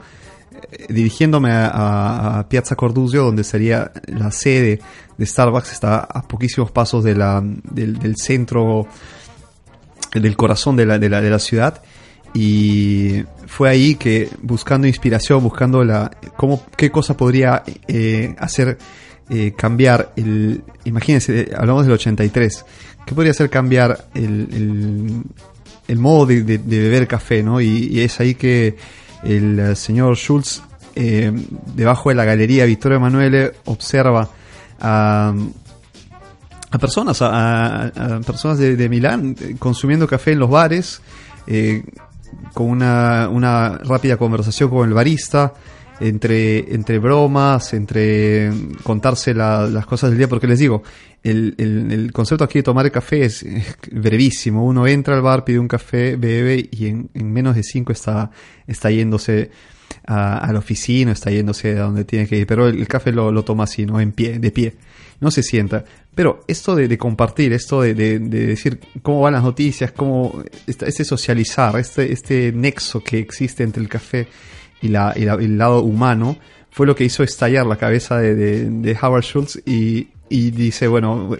eh, 0.71 0.87
dirigiéndome 0.91 1.51
a- 1.51 2.39
a 2.39 2.49
Piazza 2.49 2.77
Corduzio, 2.77 3.25
donde 3.25 3.43
sería 3.43 3.91
la 4.07 4.31
sede 4.31 4.81
de 5.19 5.27
Starbucks, 5.27 5.73
está 5.73 5.97
a 5.99 6.23
poquísimos 6.23 6.71
pasos 6.71 7.03
de 7.03 7.17
la, 7.17 7.43
del, 7.43 7.99
del 7.99 8.17
centro, 8.17 8.87
del 10.15 10.37
corazón 10.37 10.77
de 10.77 10.87
la, 10.87 10.99
de 11.01 11.09
la, 11.09 11.21
de 11.21 11.31
la 11.31 11.39
ciudad 11.41 11.83
y 12.35 13.25
fue 13.47 13.69
ahí 13.69 13.95
que 13.95 14.29
buscando 14.43 14.87
inspiración, 14.87 15.43
buscando 15.43 15.85
la 15.85 16.11
cómo 16.37 16.63
qué 16.77 16.91
cosa 16.91 17.17
podría 17.17 17.63
eh, 17.89 18.35
hacer 18.39 18.79
eh, 19.29 19.55
cambiar 19.57 20.13
el 20.17 20.63
imagínense, 20.85 21.41
eh, 21.41 21.51
hablamos 21.57 21.85
del 21.85 21.95
83, 21.95 22.65
qué 23.05 23.15
podría 23.15 23.33
hacer 23.33 23.51
cambiar 23.51 24.07
el, 24.15 24.49
el, 24.53 25.23
el 25.89 25.99
modo 25.99 26.27
de, 26.27 26.43
beber 26.59 27.09
café, 27.09 27.43
¿no? 27.43 27.61
Y, 27.61 28.01
es 28.01 28.21
ahí 28.21 28.35
que 28.37 28.77
el 29.25 29.75
señor 29.77 30.17
Schultz 30.17 30.63
eh, 30.95 31.33
debajo 31.75 32.11
de 32.11 32.15
la 32.15 32.25
galería 32.25 32.65
Vittorio 32.67 32.99
Emanuele 32.99 33.53
observa 33.65 34.29
a 34.81 35.35
a 36.71 36.79
personas, 36.79 37.19
a, 37.23 38.21
personas 38.27 38.59
de, 38.59 38.77
de 38.77 38.89
Milán 38.89 39.35
consumiendo 39.59 40.07
café 40.07 40.33
en 40.33 40.41
los 40.41 40.51
bares, 40.51 41.01
con 42.55 42.69
una, 42.69 43.29
una 43.31 43.79
rápida 43.79 44.17
conversación 44.17 44.71
con 44.71 44.89
el 44.89 44.95
barista, 44.95 45.55
entre, 45.99 46.75
entre 46.75 46.99
bromas, 46.99 47.73
entre 47.73 48.51
contarse 48.83 49.33
la- 49.33 49.67
las 49.67 49.87
cosas 49.87 50.11
del 50.11 50.19
día, 50.19 50.29
porque 50.29 50.47
les 50.47 50.59
digo, 50.59 50.83
el, 51.23 51.55
el- 51.57 51.91
el 51.91 52.13
concepto 52.13 52.45
aquí 52.45 52.59
de 52.59 52.63
tomar 52.65 52.85
el 52.85 52.93
café 52.93 53.25
es, 53.25 53.45
brevísimo. 53.91 54.65
Uno 54.67 54.87
entra 54.87 55.15
al 55.15 55.23
bar, 55.23 55.45
pide 55.45 55.59
un 55.59 55.69
café, 55.69 56.17
bebe 56.17 56.69
y 56.71 56.87
en, 56.87 57.09
en 57.15 57.33
menos 57.33 57.55
de 57.57 57.63
cinco 57.63 57.93
está, 57.93 58.31
está 58.67 58.91
yéndose 58.91 59.51
a, 60.07 60.51
la 60.53 60.59
oficina, 60.59 61.13
está 61.13 61.31
yéndose 61.31 61.79
a 61.79 61.85
donde 61.85 62.05
tiene 62.05 62.27
que 62.27 62.37
ir, 62.39 62.47
pero 62.47 62.69
el, 62.69 62.79
el 62.79 62.89
café 62.89 63.11
lo, 63.13 63.33
lo 63.33 63.43
toma 63.45 63.65
así, 63.65 63.87
¿no? 63.87 63.99
En 64.01 64.13
pie, 64.13 64.39
de 64.39 64.51
pie, 64.51 64.75
no 65.21 65.31
se 65.31 65.43
sienta. 65.43 65.85
Pero 66.15 66.41
esto 66.49 66.75
de, 66.75 66.97
compartir, 66.99 67.53
esto 67.53 67.83
de, 67.83 67.95
de- 67.95 68.19
de 68.19 68.47
decir 68.47 68.81
cómo 69.03 69.21
van 69.21 69.35
las 69.35 69.43
noticias, 69.43 69.93
cómo 69.93 70.43
este 70.67 71.05
socializar, 71.05 71.79
este, 71.79 72.13
este 72.13 72.53
nexo 72.53 73.03
que 73.03 73.19
existe 73.19 73.63
entre 73.63 73.83
el 73.83 73.89
café 73.89 74.27
y, 74.81 74.89
la, 74.89 75.13
y 75.17 75.25
el 75.25 75.59
lado 75.59 75.83
humano, 75.83 76.37
fue 76.71 76.87
lo 76.87 76.95
que 76.95 77.05
hizo 77.05 77.23
estallar 77.23 77.67
la 77.67 77.77
cabeza 77.77 78.19
de, 78.19 78.69
Howard 79.01 79.23
Schultz 79.25 79.61
y, 79.67 80.09
y 80.29 80.51
dice, 80.51 80.89
bueno, 80.89 81.31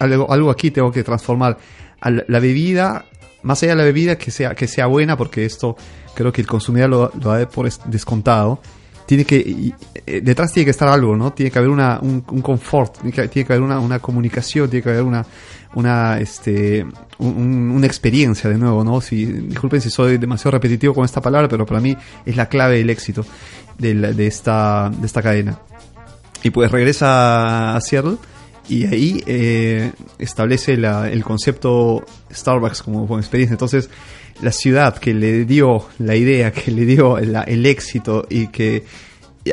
algo, 0.00 0.50
aquí 0.50 0.70
tengo 0.70 0.90
que 0.92 1.02
transformar. 1.04 1.58
La, 2.02 2.38
bebida, 2.40 3.04
más 3.42 3.62
allá 3.62 3.72
de 3.72 3.78
la 3.78 3.84
bebida, 3.84 4.16
que 4.16 4.30
sea, 4.30 4.54
que 4.54 4.66
sea 4.66 4.86
buena, 4.86 5.16
porque 5.16 5.44
esto 5.44 5.76
creo 6.14 6.32
que 6.32 6.40
el 6.40 6.46
consumidor 6.46 6.88
lo, 6.90 7.12
lo 7.22 7.30
da 7.32 7.48
por 7.48 7.66
es- 7.66 7.80
descontado. 7.86 8.60
Tiene 9.08 9.24
que, 9.24 9.72
eh, 10.06 10.20
detrás 10.22 10.52
tiene 10.52 10.66
que 10.66 10.70
estar 10.72 10.86
algo, 10.86 11.16
¿no? 11.16 11.32
Tiene 11.32 11.50
que 11.50 11.58
haber 11.58 11.70
una, 11.70 11.98
un, 12.02 12.22
un 12.30 12.42
confort, 12.42 12.98
tiene 12.98 13.10
que, 13.10 13.26
tiene 13.28 13.46
que 13.46 13.52
haber 13.54 13.62
una, 13.62 13.80
una 13.80 14.00
comunicación, 14.00 14.68
tiene 14.68 14.82
que 14.82 14.90
haber 14.90 15.02
una, 15.02 15.24
una, 15.74 16.18
este, 16.20 16.84
un- 17.16 17.70
una 17.74 17.86
experiencia 17.86 18.50
de 18.50 18.58
nuevo, 18.58 18.84
¿no? 18.84 19.00
Si, 19.00 19.24
disculpen 19.24 19.80
si 19.80 19.88
soy 19.88 20.18
demasiado 20.18 20.50
repetitivo 20.50 20.92
con 20.92 21.06
esta 21.06 21.22
palabra, 21.22 21.48
pero 21.48 21.64
para 21.64 21.80
mí 21.80 21.96
es 22.26 22.36
la 22.36 22.50
clave 22.50 22.76
del 22.76 22.90
éxito 22.90 23.24
de, 23.78 23.94
la- 23.94 24.12
de 24.12 24.26
esta, 24.26 24.90
de 24.90 25.06
esta 25.06 25.22
cadena. 25.22 25.58
Y 26.42 26.50
pues 26.50 26.70
regresa 26.70 27.74
a 27.76 27.80
Seattle 27.80 28.16
y 28.68 28.84
ahí 28.84 29.24
eh, 29.26 29.90
establece 30.18 30.76
la- 30.76 31.08
el 31.10 31.24
concepto 31.24 32.04
Starbucks 32.30 32.82
como, 32.82 33.06
como 33.06 33.18
experiencia. 33.18 33.54
Entonces, 33.54 33.88
la 34.42 34.52
ciudad 34.52 34.96
que 34.98 35.14
le 35.14 35.44
dio 35.44 35.88
la 35.98 36.14
idea, 36.16 36.52
que 36.52 36.70
le 36.70 36.84
dio 36.84 37.18
el 37.18 37.66
éxito 37.66 38.26
y 38.28 38.48
que 38.48 38.84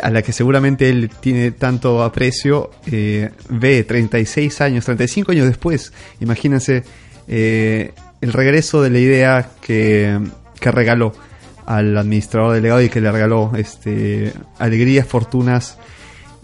a 0.01 0.09
la 0.09 0.21
que 0.21 0.31
seguramente 0.31 0.89
él 0.89 1.09
tiene 1.19 1.51
tanto 1.51 2.03
aprecio, 2.03 2.71
eh, 2.91 3.29
ve 3.49 3.83
36 3.83 4.61
años, 4.61 4.85
35 4.85 5.31
años 5.31 5.47
después, 5.47 5.93
imagínense 6.19 6.83
eh, 7.27 7.93
el 8.21 8.33
regreso 8.33 8.81
de 8.81 8.89
la 8.89 8.99
idea 8.99 9.51
que, 9.61 10.19
que 10.59 10.71
regaló 10.71 11.13
al 11.65 11.97
administrador 11.97 12.53
delegado 12.53 12.81
y 12.81 12.89
que 12.89 13.01
le 13.01 13.11
regaló 13.11 13.51
este, 13.57 14.33
alegrías, 14.59 15.07
fortunas 15.07 15.77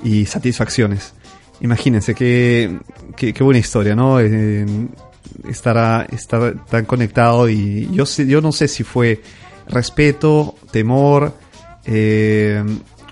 y 0.04 0.26
satisfacciones. 0.26 1.14
Imagínense 1.62 2.16
qué, 2.16 2.80
qué, 3.16 3.34
qué 3.34 3.44
buena 3.44 3.60
historia, 3.60 3.96
¿no? 3.96 4.20
Estará, 5.48 6.06
estar 6.12 6.66
tan 6.66 6.86
conectado 6.86 7.50
y 7.50 7.90
yo, 7.92 8.06
sé- 8.06 8.28
yo 8.28 8.42
no 8.42 8.52
sé 8.52 8.68
si 8.68 8.84
fue 8.84 9.22
respeto, 9.68 10.56
temor 10.72 11.34
eh, 11.86 12.64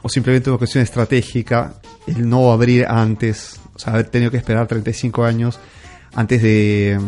o 0.01 0.09
simplemente 0.09 0.49
una 0.49 0.57
cuestión 0.59 0.83
estratégica 0.83 1.75
el 2.07 2.27
no 2.27 2.51
abrir 2.51 2.85
antes, 2.87 3.59
o 3.75 3.79
sea, 3.79 3.93
haber 3.93 4.07
tenido 4.09 4.31
que 4.31 4.37
esperar 4.37 4.67
35 4.67 5.23
años 5.25 5.59
antes 6.15 6.41
de, 6.41 6.99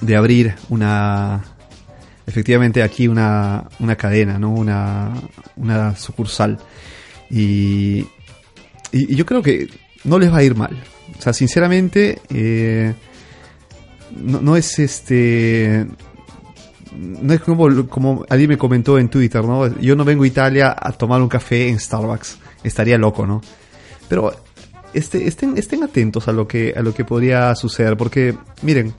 de 0.00 0.16
abrir 0.16 0.54
una, 0.68 1.42
efectivamente 2.26 2.82
aquí 2.82 3.08
una, 3.08 3.64
una 3.78 3.96
cadena, 3.96 4.38
¿no? 4.38 4.50
Una, 4.52 5.12
una 5.56 5.96
sucursal. 5.96 6.58
Y, 7.30 8.06
y, 8.92 9.14
yo 9.16 9.24
creo 9.24 9.42
que 9.42 9.68
no 10.04 10.18
les 10.18 10.30
va 10.32 10.38
a 10.38 10.42
ir 10.42 10.54
mal. 10.54 10.76
O 11.18 11.22
sea, 11.22 11.32
sinceramente, 11.32 12.20
eh, 12.28 12.92
no, 14.14 14.56
es 14.56 14.78
este. 14.78 15.86
No 16.94 17.32
es 17.32 17.40
como, 17.40 17.88
como 17.88 18.24
alguien 18.28 18.50
me 18.50 18.58
comentó 18.58 18.98
en 18.98 19.08
Twitter, 19.08 19.44
¿no? 19.44 19.78
Yo 19.80 19.96
no 19.96 20.04
vengo 20.04 20.24
a 20.24 20.26
Italia 20.26 20.74
a 20.78 20.92
tomar 20.92 21.20
un 21.20 21.28
café 21.28 21.68
en 21.68 21.78
Starbucks. 21.78 22.38
Estaría 22.62 22.96
loco, 22.96 23.26
¿no? 23.26 23.42
Pero 24.08 24.32
este, 24.94 25.26
estén, 25.26 25.58
estén 25.58 25.82
atentos 25.82 26.26
a 26.28 26.32
lo, 26.32 26.48
que, 26.48 26.72
a 26.74 26.80
lo 26.80 26.94
que 26.94 27.04
podría 27.04 27.54
suceder, 27.54 27.96
porque, 27.96 28.34
miren, 28.62 28.94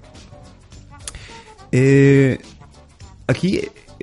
eh, 1.72 2.38
aquí, 3.26 3.62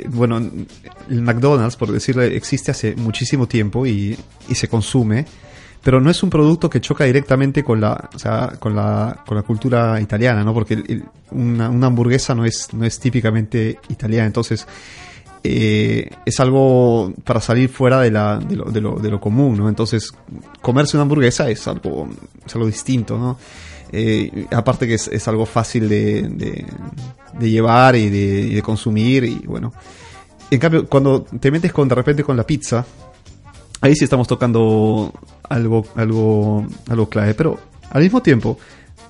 bueno, 0.08 0.38
el 0.38 1.22
McDonald's, 1.22 1.76
por 1.76 1.92
decirle, 1.92 2.36
existe 2.36 2.72
hace 2.72 2.96
muchísimo 2.96 3.46
tiempo 3.46 3.86
y, 3.86 4.18
y 4.48 4.54
se 4.56 4.66
consume 4.66 5.26
pero 5.84 6.00
no 6.00 6.10
es 6.10 6.22
un 6.22 6.30
producto 6.30 6.70
que 6.70 6.80
choca 6.80 7.04
directamente 7.04 7.62
con 7.62 7.78
la, 7.78 8.08
o 8.14 8.18
sea, 8.18 8.54
con 8.58 8.74
la, 8.74 9.22
con 9.26 9.36
la 9.36 9.42
cultura 9.42 10.00
italiana, 10.00 10.42
¿no? 10.42 10.54
Porque 10.54 11.02
una, 11.30 11.68
una, 11.68 11.86
hamburguesa 11.88 12.34
no 12.34 12.46
es, 12.46 12.72
no 12.72 12.86
es 12.86 12.98
típicamente 12.98 13.78
italiana, 13.90 14.26
entonces 14.26 14.66
eh, 15.44 16.08
es 16.24 16.40
algo 16.40 17.12
para 17.22 17.38
salir 17.42 17.68
fuera 17.68 18.00
de, 18.00 18.10
la, 18.10 18.38
de, 18.38 18.56
lo, 18.56 18.64
de, 18.64 18.80
lo, 18.80 18.94
de 18.98 19.10
lo 19.10 19.20
común, 19.20 19.58
¿no? 19.58 19.68
Entonces, 19.68 20.10
comerse 20.62 20.96
una 20.96 21.02
hamburguesa 21.02 21.50
es 21.50 21.68
algo, 21.68 22.08
es 22.44 22.54
algo 22.54 22.66
distinto, 22.66 23.18
¿no? 23.18 23.38
Eh, 23.92 24.46
aparte 24.52 24.86
que 24.86 24.94
es, 24.94 25.06
es, 25.08 25.28
algo 25.28 25.44
fácil 25.44 25.86
de, 25.86 26.22
de, 27.38 27.50
llevar 27.50 27.94
y 27.94 28.08
de, 28.08 28.40
y 28.40 28.54
de, 28.54 28.62
consumir 28.62 29.22
y 29.24 29.40
bueno. 29.46 29.72
En 30.50 30.58
cambio, 30.58 30.88
cuando 30.88 31.22
te 31.22 31.50
metes 31.50 31.72
con 31.72 31.88
de 31.88 31.94
repente 31.94 32.24
con 32.24 32.38
la 32.38 32.46
pizza, 32.46 32.84
ahí 33.82 33.94
sí 33.94 34.04
estamos 34.04 34.26
tocando 34.26 35.12
algo, 35.48 35.86
algo, 35.94 36.66
algo 36.88 37.08
clave. 37.08 37.34
Pero 37.34 37.58
al 37.90 38.02
mismo 38.02 38.22
tiempo, 38.22 38.58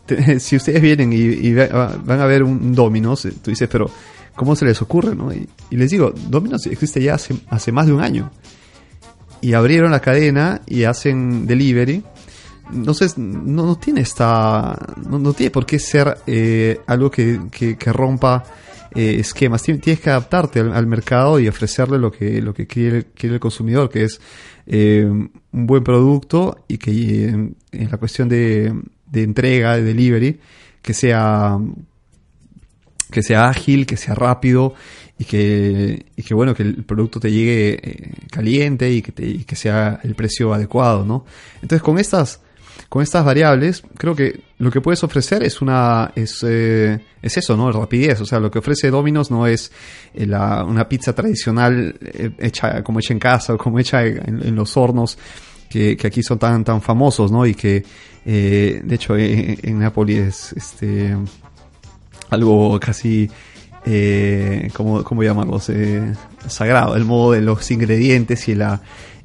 si 0.38 0.56
ustedes 0.56 0.80
vienen 0.80 1.12
y, 1.12 1.52
van 1.54 2.20
a 2.20 2.26
ver 2.26 2.42
un 2.42 2.74
Domino's, 2.74 3.28
tú 3.42 3.50
dices, 3.50 3.68
pero 3.70 3.90
¿cómo 4.34 4.54
se 4.56 4.64
les 4.64 4.80
ocurre? 4.82 5.14
No? 5.14 5.32
Y, 5.32 5.48
les 5.70 5.90
digo, 5.90 6.12
Domino's 6.28 6.66
existe 6.66 7.02
ya 7.02 7.14
hace, 7.14 7.72
más 7.72 7.86
de 7.86 7.92
un 7.92 8.00
año. 8.00 8.30
Y 9.40 9.52
abrieron 9.52 9.90
la 9.90 10.00
cadena 10.00 10.62
y 10.66 10.84
hacen 10.84 11.46
delivery. 11.46 12.02
No, 12.72 12.94
no 13.18 13.76
tiene 13.76 14.00
esta. 14.00 14.78
No, 15.06 15.32
tiene 15.34 15.50
por 15.50 15.66
qué 15.66 15.78
ser 15.78 16.16
eh, 16.26 16.80
algo 16.86 17.10
que, 17.10 17.42
que, 17.50 17.92
rompa 17.92 18.42
eh, 18.94 19.16
esquemas. 19.18 19.62
Tienes 19.62 20.00
que 20.00 20.10
adaptarte 20.10 20.60
al, 20.60 20.86
mercado 20.86 21.38
y 21.40 21.48
ofrecerle 21.48 21.98
lo 21.98 22.10
que, 22.10 22.40
lo 22.40 22.54
que 22.54 22.66
quiere, 22.66 23.04
quiere 23.14 23.34
el 23.34 23.40
consumidor, 23.40 23.90
que 23.90 24.04
es 24.04 24.20
eh, 24.66 25.04
un 25.06 25.66
buen 25.66 25.84
producto 25.84 26.64
y 26.68 26.78
que 26.78 27.24
en 27.26 27.90
la 27.90 27.98
cuestión 27.98 28.28
de, 28.28 28.72
de 29.06 29.22
entrega, 29.22 29.76
de 29.76 29.82
delivery, 29.82 30.40
que 30.82 30.94
sea 30.94 31.58
que 33.10 33.22
sea 33.22 33.48
ágil, 33.48 33.86
que 33.86 33.96
sea 33.96 34.14
rápido 34.14 34.74
y 35.18 35.24
que, 35.24 36.06
y 36.16 36.22
que 36.22 36.34
bueno, 36.34 36.54
que 36.54 36.64
el 36.64 36.84
producto 36.84 37.20
te 37.20 37.30
llegue 37.30 37.78
eh, 37.82 38.12
caliente 38.30 38.90
y 38.90 39.00
que, 39.02 39.12
te, 39.12 39.44
que 39.44 39.56
sea 39.56 40.00
el 40.02 40.14
precio 40.16 40.52
adecuado, 40.52 41.04
¿no? 41.04 41.24
Entonces 41.62 41.82
con 41.82 41.98
estas, 41.98 42.40
con 42.88 43.02
estas 43.02 43.24
variables, 43.24 43.82
creo 43.96 44.14
que 44.14 44.40
lo 44.58 44.70
que 44.70 44.80
puedes 44.80 45.02
ofrecer 45.04 45.42
es 45.42 45.60
una, 45.62 46.12
es, 46.14 46.44
eh, 46.46 46.98
es 47.22 47.36
eso, 47.36 47.56
¿no? 47.56 47.70
Rapidez, 47.72 48.20
o 48.20 48.26
sea, 48.26 48.38
lo 48.40 48.50
que 48.50 48.58
ofrece 48.58 48.90
Domino's 48.90 49.30
no 49.30 49.46
es 49.46 49.72
eh, 50.14 50.26
la, 50.26 50.64
una 50.64 50.88
pizza 50.88 51.12
tradicional 51.14 51.96
hecha, 52.38 52.82
como 52.82 53.00
hecha 53.00 53.12
en 53.12 53.18
casa 53.18 53.54
o 53.54 53.58
como 53.58 53.78
hecha 53.78 54.04
en, 54.04 54.54
los 54.54 54.76
hornos 54.76 55.18
que, 55.68 55.96
que, 55.96 56.06
aquí 56.06 56.22
son 56.22 56.38
tan, 56.38 56.64
tan 56.64 56.80
famosos, 56.80 57.32
¿no? 57.32 57.46
Y 57.46 57.54
que, 57.54 57.84
de 58.24 58.94
hecho, 58.94 59.16
en, 59.16 59.58
en 59.62 59.78
Nápoles 59.78 60.52
es, 60.52 60.52
este, 60.52 61.16
algo 62.30 62.78
casi, 62.80 63.30
eh, 63.86 64.70
¿cómo, 64.74 65.02
cómo 65.02 65.22
llamarlos? 65.22 65.70
Eh, 65.70 66.14
sagrado, 66.48 66.96
el 66.96 67.04
modo 67.04 67.32
de 67.32 67.40
los 67.40 67.70
ingredientes 67.70 68.48
y, 68.48 68.54
la, 68.54 68.80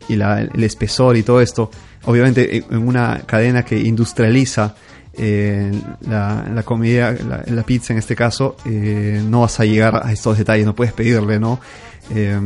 y 0.08 0.16
la, 0.16 0.42
el 0.42 0.64
espesor 0.64 1.18
y 1.18 1.24
todo 1.24 1.42
esto. 1.42 1.70
Obviamente 2.06 2.66
en 2.70 2.88
una 2.88 3.22
cadena 3.26 3.64
que 3.64 3.78
industrializa 3.78 4.76
eh, 5.14 5.72
la, 6.02 6.64
comida, 6.64 7.14
la, 7.48 7.64
pizza 7.64 7.94
en 7.94 8.00
este 8.00 8.16
caso, 8.16 8.56
eh, 8.66 9.22
no 9.28 9.42
vas 9.42 9.60
a 9.60 9.66
llegar 9.66 10.02
a 10.02 10.12
estos 10.14 10.38
detalles, 10.38 10.66
no 10.66 10.74
puedes 10.74 10.94
pedirle, 10.94 11.40
¿no? 11.40 11.60
Eh, 12.12 12.40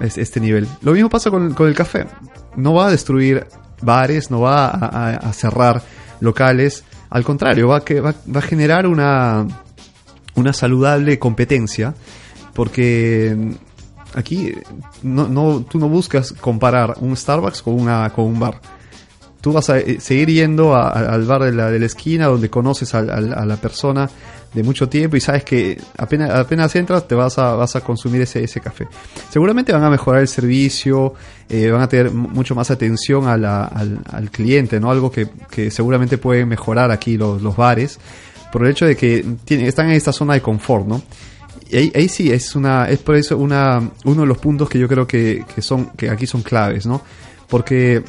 este 0.00 0.40
nivel. 0.40 0.66
Lo 0.82 0.92
mismo 0.92 1.08
pasa 1.08 1.30
con, 1.30 1.54
el 1.56 1.74
café. 1.74 2.06
No 2.56 2.74
va 2.74 2.88
a 2.88 2.90
destruir 2.90 3.46
bares, 3.82 4.30
no 4.30 4.40
va 4.40 4.66
a, 4.70 5.10
a, 5.10 5.32
cerrar 5.32 5.82
locales. 6.20 6.84
Al 7.10 7.22
contrario, 7.22 7.68
va, 7.68 7.84
que, 7.84 8.00
va, 8.00 8.14
va 8.34 8.40
a 8.40 8.42
generar 8.42 8.86
una, 8.86 9.46
una 10.34 10.52
saludable 10.52 11.18
competencia, 11.18 11.94
porque 12.54 13.36
aquí 14.14 14.52
no, 15.02 15.28
no, 15.28 15.60
tú 15.62 15.78
no 15.78 15.88
buscas 15.88 16.32
comparar 16.32 16.94
un 17.00 17.16
Starbucks 17.16 17.62
con, 17.62 17.74
una, 17.74 18.10
con 18.10 18.24
un 18.24 18.40
bar. 18.40 18.60
Tú 19.40 19.52
vas 19.52 19.70
a 19.70 19.78
eh, 19.78 20.00
seguir 20.00 20.28
yendo 20.28 20.76
al 20.76 21.24
bar 21.24 21.44
de 21.44 21.52
la, 21.52 21.70
de 21.70 21.78
la, 21.78 21.86
esquina 21.86 22.26
donde 22.26 22.50
conoces 22.50 22.94
a, 22.94 23.02
la 23.02 23.56
persona 23.56 24.08
de 24.52 24.62
mucho 24.62 24.88
tiempo 24.88 25.16
y 25.16 25.20
sabes 25.20 25.44
que 25.44 25.80
apenas, 25.96 26.30
apenas 26.30 26.74
entras 26.74 27.06
te 27.06 27.14
vas 27.14 27.38
a, 27.38 27.54
vas 27.54 27.76
a 27.76 27.80
consumir 27.80 28.22
ese, 28.22 28.42
ese 28.42 28.60
café. 28.60 28.86
Seguramente 29.30 29.72
van 29.72 29.84
a 29.84 29.90
mejorar 29.90 30.20
el 30.20 30.28
servicio, 30.28 31.14
eh, 31.48 31.70
van 31.70 31.82
a 31.82 31.88
tener 31.88 32.10
mucho 32.10 32.54
más 32.54 32.70
atención 32.70 33.26
a 33.26 33.34
al, 33.34 34.00
al, 34.10 34.30
cliente, 34.30 34.80
¿no? 34.80 34.90
Algo 34.90 35.10
que, 35.10 35.28
que 35.50 35.70
seguramente 35.70 36.18
pueden 36.18 36.48
mejorar 36.48 36.90
aquí 36.90 37.16
los, 37.16 37.40
los 37.40 37.56
bares 37.56 37.98
por 38.50 38.64
el 38.64 38.72
hecho 38.72 38.86
de 38.86 38.96
que 38.96 39.24
están 39.46 39.90
en 39.90 39.92
esta 39.92 40.12
zona 40.12 40.34
de 40.34 40.42
confort, 40.42 40.86
¿no? 40.86 41.02
Y 41.70 41.76
ahí, 41.76 41.92
ahí, 41.94 42.08
sí 42.08 42.32
es 42.32 42.56
una 42.56 42.88
es 42.88 42.98
por 42.98 43.14
eso 43.14 43.36
una 43.36 43.90
uno 44.04 44.22
de 44.22 44.26
los 44.26 44.38
puntos 44.38 44.68
que 44.68 44.78
yo 44.78 44.88
creo 44.88 45.06
que, 45.06 45.44
que 45.54 45.62
son 45.62 45.90
que 45.90 46.10
aquí 46.10 46.26
son 46.26 46.42
claves, 46.42 46.84
¿no? 46.84 47.00
Porque 47.48 48.02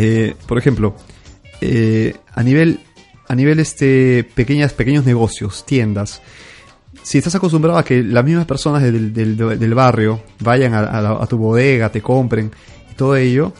eh, 0.00 0.34
por 0.46 0.58
ejemplo 0.58 0.94
eh, 1.60 2.14
a 2.32 2.42
nivel 2.42 2.80
a 3.28 3.34
nivel 3.34 3.60
este 3.60 4.24
pequeñas 4.34 4.72
pequeños 4.72 5.04
negocios 5.04 5.64
tiendas 5.66 6.22
si 7.02 7.18
estás 7.18 7.34
acostumbrado 7.34 7.78
a 7.78 7.84
que 7.84 8.02
las 8.02 8.24
mismas 8.24 8.46
personas 8.46 8.82
del, 8.82 9.12
del, 9.12 9.74
barrio 9.74 10.22
vayan 10.40 10.74
a, 10.74 11.26
tu 11.26 11.38
bodega 11.38 11.90
te 11.90 12.02
compren 12.02 12.50
y 12.90 12.94
todo 12.94 13.16
ello 13.16 13.52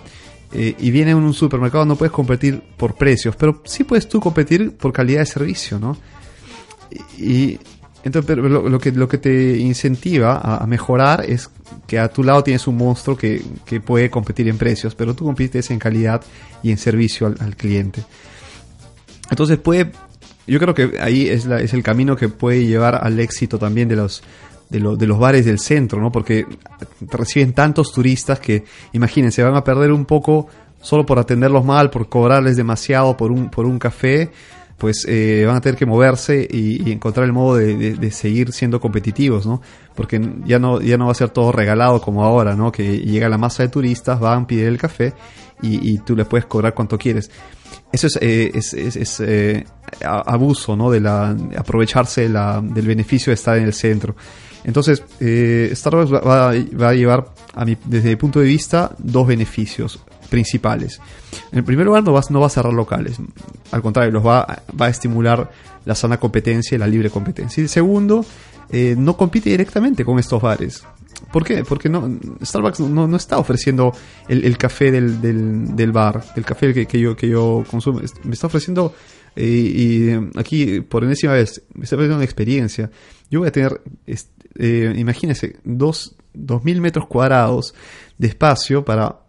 eh, 0.53 0.75
y 0.79 0.91
viene 0.91 1.13
en 1.13 1.19
un 1.19 1.33
supermercado, 1.33 1.85
no 1.85 1.97
puedes 1.97 2.13
competir 2.13 2.61
por 2.77 2.95
precios, 2.95 3.37
pero 3.37 3.63
sí 3.65 3.85
puedes 3.85 4.09
tú 4.09 4.21
competir 4.21 4.77
por 4.77 4.93
calidad 4.93 5.21
de 5.21 5.27
servicio, 5.27 5.79
¿no? 5.79 5.97
Y, 7.19 7.59
entonces, 8.03 8.27
pero 8.27 8.49
lo, 8.49 8.79
que, 8.79 8.93
lo 8.93 9.09
que 9.09 9.19
te 9.19 9.59
incentiva 9.59 10.41
a, 10.43 10.67
mejorar 10.67 11.25
es 11.29 11.51
que 11.87 11.99
a 11.99 12.09
tu 12.09 12.25
lado 12.25 12.43
tienes 12.43 12.67
un 12.67 12.77
monstruo 12.77 13.17
que, 13.17 13.43
que, 13.67 13.81
puede 13.81 14.11
competir 14.11 14.49
en 14.49 14.57
precios, 14.57 14.95
pero 14.95 15.15
tú 15.15 15.25
compites 15.25 15.71
en 15.71 15.79
calidad 15.79 16.23
y 16.63 16.71
en 16.71 16.79
servicio 16.79 17.27
al, 17.27 17.37
al 17.41 17.57
cliente. 17.57 18.03
Entonces 19.31 19.59
puede, 19.59 19.93
yo 20.47 20.59
creo 20.59 20.75
que 20.75 20.99
ahí 21.01 21.29
es, 21.29 21.45
la, 21.45 21.61
es 21.61 21.75
el 21.75 21.83
camino 21.83 22.17
que 22.17 22.29
puede 22.29 22.65
llevar 22.67 23.05
al 23.05 23.21
éxito 23.21 23.59
también 23.59 23.89
de 23.89 23.97
los, 23.97 24.23
de, 24.71 24.79
de, 24.79 25.07
los 25.07 25.19
bares 25.19 25.45
del 25.45 25.59
centro, 25.59 26.01
¿no? 26.01 26.11
Porque 26.11 26.47
reciben 27.03 27.53
tantos 27.53 27.93
turistas 27.93 28.41
que, 28.41 28.65
imagínense, 28.93 29.43
van 29.43 29.57
a 29.57 29.65
perder 29.65 29.93
un 29.93 30.07
poco 30.07 30.49
solo 30.81 31.05
por 31.05 31.19
atenderlos 31.19 31.65
mal, 31.65 31.91
por 31.91 32.09
cobrarles 32.09 32.57
demasiado 32.57 33.17
por 33.17 33.31
un, 33.31 33.51
por 33.51 33.67
un 33.67 33.79
café, 33.79 34.31
pues 34.81 35.05
eh, 35.07 35.45
van 35.47 35.57
a 35.57 35.61
tener 35.61 35.79
que 35.79 35.85
moverse 35.85 36.49
y, 36.51 36.91
encontrar 36.91 37.27
el 37.27 37.35
modo 37.35 37.57
de, 37.57 37.95
de, 37.95 38.11
seguir 38.11 38.51
siendo 38.51 38.81
competitivos, 38.81 39.45
¿no? 39.45 39.61
Porque 39.95 40.19
ya 40.47 40.59
no, 40.59 40.81
ya 40.81 40.97
no 40.97 41.05
va 41.05 41.13
a 41.13 41.15
ser 41.15 41.29
todo 41.29 41.53
regalado 41.53 42.01
como 42.01 42.25
ahora, 42.25 42.57
¿no? 42.57 42.73
Que 42.73 42.99
llega 42.99 43.29
la 43.29 43.37
masa 43.37 43.63
de 43.63 43.69
turistas, 43.69 44.19
van, 44.19 44.47
piden 44.47 44.69
el 44.69 44.79
café 44.79 45.13
y, 45.61 45.93
y 45.93 45.99
tú 45.99 46.17
les 46.17 46.27
puedes 46.27 46.47
cobrar 46.47 46.73
cuanto 46.73 46.97
quieres. 46.97 47.31
Eso 47.93 48.07
es, 48.07 48.19
eh, 48.23 48.53
es, 48.55 48.73
es, 48.73 48.97
es 48.97 49.21
eh, 49.21 49.67
abuso, 50.03 50.75
¿no? 50.75 50.91
De 50.91 51.01
la, 51.01 51.37
aprovecharse 51.59 52.27
la, 52.31 52.63
del 52.63 52.87
beneficio 52.87 53.33
de 53.33 53.35
estar 53.35 53.59
en 53.59 53.65
el 53.65 53.75
centro. 53.75 54.17
Entonces, 54.65 55.05
eh, 55.21 55.71
Starbucks 55.75 56.11
va, 56.11 56.49
a 56.89 56.95
llevar, 56.95 57.27
a 57.53 57.67
mi, 57.67 57.77
desde 57.85 58.09
mi 58.09 58.17
punto 58.17 58.41
de 58.41 58.47
vista, 58.47 58.93
dos 58.99 59.27
beneficios 59.27 60.01
principales. 60.31 61.01
En 61.53 61.65
primer 61.65 61.87
lugar, 61.87 62.03
no 62.05 62.13
va, 62.13 62.47
a 62.47 62.51
cerrar 62.51 62.73
locales. 62.73 63.19
Al 63.71 63.83
contrario, 63.83 64.11
los 64.13 64.27
va, 64.27 64.63
a 64.79 64.89
estimular 64.89 65.51
la 65.85 65.95
sana 65.95 66.19
competencia 66.19 66.77
y 66.77 66.79
la 66.79 66.87
libre 66.87 67.11
competencia. 67.11 67.63
Y 67.63 67.69
segundo, 67.69 68.25
eh, 68.71 68.95
no 68.97 69.17
compite 69.17 69.51
directamente 69.51 70.05
con 70.05 70.19
estos 70.19 70.41
bares. 70.41 70.85
¿Por 71.33 71.45
qué? 71.45 71.65
Porque 71.65 71.89
no, 71.89 72.19
Starbucks 72.43 72.81
no, 72.81 73.15
está 73.17 73.39
ofreciendo 73.39 73.93
el, 74.29 74.45
el 74.45 74.57
café 74.57 74.91
del, 74.91 75.93
bar, 75.93 76.25
el 76.37 76.45
café 76.45 76.73
que, 76.87 77.01
yo, 77.01 77.15
que 77.15 77.29
yo 77.29 77.65
consumo. 77.71 78.01
Me 78.25 78.33
está 78.33 78.47
ofreciendo, 78.47 78.95
eh, 79.37 79.45
y 79.45 80.39
aquí 80.39 80.81
por 80.81 81.05
enésima 81.05 81.35
vez, 81.35 81.63
me 81.75 81.85
está 81.85 81.97
ofreciendo 81.97 82.17
una 82.17 82.25
experiencia. 82.25 82.91
Yo 83.31 83.41
voy 83.41 83.49
a 83.49 83.53
tener 83.53 83.81
eh, 84.63 84.93
imagínense, 84.97 85.57
dos, 85.65 86.17
dos 86.35 86.65
mil 86.65 86.81
metros 86.81 87.07
cuadrados 87.07 87.75
de 88.19 88.29
espacio 88.29 88.85
para, 88.85 89.21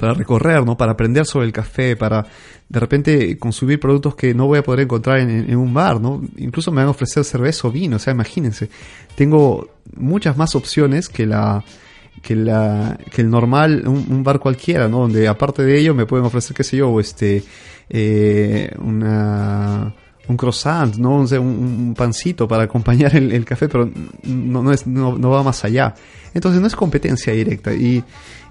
para 0.00 0.14
recorrer, 0.14 0.64
¿no? 0.64 0.78
Para 0.78 0.92
aprender 0.92 1.26
sobre 1.26 1.44
el 1.44 1.52
café, 1.52 1.94
para 1.94 2.24
de 2.68 2.80
repente 2.80 3.38
consumir 3.38 3.78
productos 3.78 4.14
que 4.14 4.32
no 4.32 4.46
voy 4.46 4.58
a 4.58 4.62
poder 4.62 4.80
encontrar 4.80 5.18
en, 5.18 5.54
un 5.54 5.74
bar, 5.74 6.00
¿no? 6.00 6.22
Incluso 6.38 6.70
me 6.70 6.78
van 6.78 6.86
a 6.86 6.90
ofrecer 6.90 7.22
cerveza 7.22 7.68
o 7.68 7.70
vino, 7.70 7.96
o 7.96 7.98
sea, 7.98 8.14
imagínense. 8.14 8.70
Tengo 9.14 9.68
muchas 9.94 10.38
más 10.38 10.54
opciones 10.56 11.10
que 11.10 11.26
la, 11.26 11.62
que, 12.22 12.34
la, 12.34 12.98
que 13.12 13.20
el 13.20 13.28
normal, 13.28 13.86
un, 13.86 14.24
bar 14.24 14.38
cualquiera, 14.38 14.88
¿no? 14.88 15.00
Donde 15.00 15.28
aparte 15.28 15.62
de 15.62 15.78
ello 15.78 15.94
me 15.94 16.06
pueden 16.06 16.24
ofrecer, 16.24 16.56
qué 16.56 16.64
sé 16.64 16.78
yo, 16.78 16.98
este, 16.98 17.44
eh, 17.90 18.74
una, 18.78 19.94
un 20.30 20.36
croissant, 20.36 20.96
¿no? 20.96 21.16
Un, 21.20 21.94
pancito 21.96 22.46
para 22.46 22.64
acompañar 22.64 23.14
el, 23.16 23.44
café, 23.44 23.68
pero 23.68 23.90
no, 24.24 24.62
no, 24.62 24.72
es, 24.72 24.86
no, 24.86 25.18
va 25.30 25.42
más 25.42 25.64
allá. 25.64 25.94
Entonces 26.32 26.60
no 26.60 26.66
es 26.66 26.76
competencia 26.76 27.32
directa 27.32 27.72
y, 27.74 28.02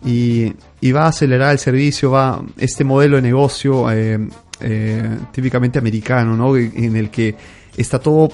y, 0.05 0.53
y, 0.81 0.91
va 0.91 1.05
a 1.05 1.07
acelerar 1.07 1.53
el 1.53 1.59
servicio, 1.59 2.11
va 2.11 2.43
este 2.57 2.83
modelo 2.83 3.15
de 3.15 3.21
negocio 3.21 3.89
eh, 3.91 4.19
eh, 4.59 5.17
típicamente 5.31 5.79
americano, 5.79 6.35
¿no? 6.35 6.55
En 6.57 6.95
el 6.95 7.09
que 7.09 7.35
está 7.77 7.99
todo 7.99 8.29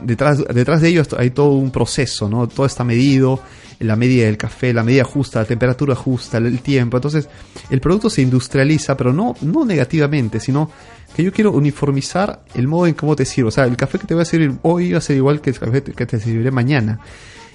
detrás, 0.00 0.42
detrás 0.52 0.80
de 0.80 0.88
ello 0.88 1.02
hay 1.18 1.30
todo 1.30 1.50
un 1.50 1.70
proceso, 1.70 2.28
¿no? 2.28 2.48
Todo 2.48 2.64
está 2.64 2.84
medido, 2.84 3.40
la 3.80 3.96
medida 3.96 4.26
del 4.26 4.38
café, 4.38 4.72
la 4.72 4.82
medida 4.82 5.04
justa, 5.04 5.40
la 5.40 5.44
temperatura 5.44 5.94
justa, 5.94 6.38
el 6.38 6.60
tiempo. 6.60 6.96
Entonces, 6.96 7.28
el 7.68 7.80
producto 7.80 8.08
se 8.08 8.22
industrializa, 8.22 8.96
pero 8.96 9.12
no, 9.12 9.34
no 9.42 9.64
negativamente, 9.66 10.40
sino 10.40 10.70
que 11.16 11.22
yo 11.22 11.32
quiero 11.32 11.50
uniformizar 11.52 12.44
el 12.52 12.68
modo 12.68 12.86
en 12.86 12.92
cómo 12.92 13.16
te 13.16 13.24
sirvo. 13.24 13.48
O 13.48 13.50
sea, 13.50 13.64
el 13.64 13.74
café 13.74 13.98
que 13.98 14.06
te 14.06 14.12
voy 14.12 14.20
a 14.20 14.26
servir 14.26 14.52
hoy 14.60 14.92
va 14.92 14.98
a 14.98 15.00
ser 15.00 15.16
igual 15.16 15.40
que 15.40 15.48
el 15.48 15.58
café 15.58 15.82
que 15.82 16.04
te 16.04 16.20
serviré 16.20 16.50
mañana. 16.50 17.00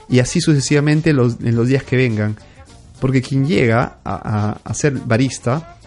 Y 0.09 0.17
así 0.17 0.41
sucesivamente 0.41 1.13
los, 1.13 1.39
en 1.41 1.55
los 1.55 1.67
días 1.67 1.83
que 1.83 1.95
vengan. 1.95 2.35
Porque 2.99 3.21
quien 3.21 3.45
llega 3.45 3.99
a, 4.03 4.73
ser 4.73 4.93
barista 4.93 5.77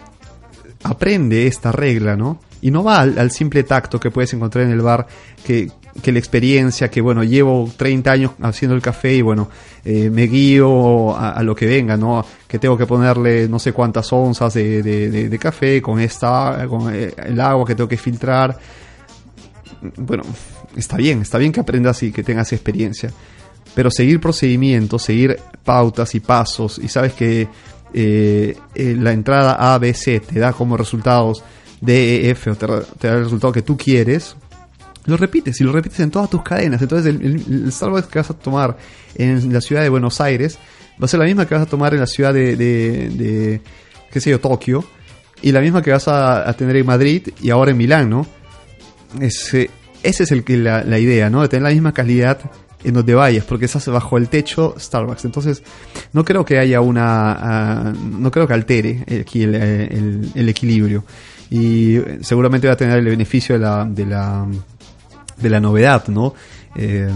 aprende 0.83 1.47
esta 1.47 1.73
regla, 1.73 2.15
¿no? 2.15 2.39
Y 2.61 2.71
no 2.71 2.81
va 2.81 3.01
al, 3.01 3.19
al, 3.19 3.31
simple 3.31 3.63
tacto 3.63 3.99
que 3.99 4.09
puedes 4.09 4.33
encontrar 4.33 4.63
en 4.63 4.71
el 4.71 4.81
bar, 4.81 5.05
que, 5.43 5.69
que 6.01 6.13
la 6.13 6.19
experiencia, 6.19 6.89
que 6.89 7.01
bueno, 7.01 7.25
llevo 7.25 7.69
30 7.75 8.11
años 8.11 8.31
haciendo 8.41 8.73
el 8.73 8.81
café 8.81 9.15
y 9.15 9.21
bueno, 9.21 9.49
eh, 9.87 10.09
me 10.09 10.23
guío 10.23 11.15
a, 11.15 11.43
lo 11.43 11.55
que 11.55 11.67
venga, 11.67 11.95
¿no? 11.95 12.25
Que 12.47 12.57
tengo 12.57 12.75
que 12.75 12.87
ponerle 12.87 13.47
no 13.47 13.59
sé 13.59 13.71
cuántas 13.71 14.11
onzas 14.11 14.55
de, 14.55 14.81
de, 14.81 15.37
café 15.37 15.79
con 15.79 15.99
esta, 15.99 16.65
con 16.67 16.91
eh, 16.93 17.13
el 17.17 17.39
agua 17.39 17.67
que 17.67 17.75
tengo 17.75 17.87
que 17.87 17.97
filtrar. 17.97 18.57
Bueno, 19.97 20.23
está 20.75 20.97
bien, 20.97 21.21
está 21.21 21.37
bien 21.37 21.51
que 21.51 21.59
aprendas 21.59 22.01
y 22.01 22.11
que 22.11 22.23
tengas 22.23 22.51
experiencia. 22.51 23.11
Pero 23.75 23.91
seguir 23.91 24.19
procedimientos, 24.19 25.03
seguir 25.03 25.39
pautas 25.63 26.15
y 26.15 26.19
pasos, 26.19 26.79
y 26.79 26.87
sabes 26.87 27.13
que 27.13 27.47
eh, 27.93 28.57
la 28.73 29.11
entrada 29.11 29.53
A, 29.53 29.77
B, 29.77 29.93
C 29.93 30.19
te 30.19 30.39
da 30.39 30.51
como 30.53 30.77
resultados 30.77 31.43
D, 31.79 32.25
E, 32.25 32.31
F, 32.31 32.49
o 32.49 32.55
te, 32.55 32.65
te 32.97 33.07
da 33.07 33.17
el 33.17 33.25
resultado 33.25 33.53
que 33.53 33.61
tú 33.61 33.77
quieres, 33.77 34.35
lo 35.05 35.17
repites 35.17 35.59
y 35.61 35.63
lo 35.63 35.71
repites 35.71 35.99
en 35.99 36.11
todas 36.11 36.29
tus 36.29 36.41
cadenas. 36.41 36.81
Entonces 36.81 37.15
el, 37.15 37.71
Starbucks 37.71 38.07
que 38.07 38.19
vas 38.19 38.29
a 38.29 38.33
tomar 38.33 38.77
en 39.15 39.53
la 39.53 39.61
ciudad 39.61 39.81
de 39.81 39.89
Buenos 39.89 40.19
Aires 40.21 40.57
va 41.01 41.05
a 41.05 41.07
ser 41.07 41.19
la 41.19 41.25
misma 41.25 41.45
que 41.45 41.55
vas 41.55 41.63
a 41.63 41.69
tomar 41.69 41.93
en 41.93 41.99
la 41.99 42.07
ciudad 42.07 42.33
de, 42.33 42.55
de, 42.55 43.61
qué 44.11 44.19
sé 44.19 44.31
yo, 44.31 44.39
Tokio. 44.39 44.85
Y 45.41 45.51
la 45.51 45.61
misma 45.61 45.81
que 45.81 45.91
vas 45.91 46.07
a, 46.07 46.51
tener 46.53 46.77
en 46.77 46.85
Madrid 46.85 47.27
y 47.41 47.49
ahora 47.49 47.71
en 47.71 47.77
Milán, 47.77 48.09
¿no? 48.09 48.25
Ese, 49.19 49.69
esa 50.01 50.23
es 50.23 50.31
el, 50.31 50.43
la, 50.63 50.83
la 50.83 50.97
idea, 50.97 51.29
¿no? 51.29 51.41
De 51.41 51.49
tener 51.49 51.63
la 51.63 51.71
misma 51.71 51.93
calidad 51.93 52.39
en 52.83 52.93
donde 52.93 53.13
vayas, 53.15 53.43
porque 53.45 53.65
estás 53.65 53.87
bajo 53.87 54.17
el 54.17 54.29
techo 54.29 54.75
Starbucks. 54.79 55.25
Entonces, 55.25 55.63
no 56.13 56.23
creo 56.23 56.45
que 56.45 56.59
haya 56.59 56.81
una. 56.81 57.31
Ah, 57.33 57.93
no 57.93 58.31
creo 58.31 58.47
que 58.47 58.53
altere 58.53 59.03
aquí 59.21 59.43
el, 59.43 59.55
el, 59.55 60.49
equilibrio. 60.49 61.03
Y 61.49 61.97
seguramente 62.21 62.67
va 62.67 62.73
a 62.73 62.77
tener 62.77 62.99
el 62.99 63.05
beneficio 63.05 63.55
de 63.59 64.05
la 64.05 64.47
de 65.37 65.49
la 65.49 65.59
novedad, 65.59 66.07
¿no? 66.07 66.33
Eh, 66.75 67.09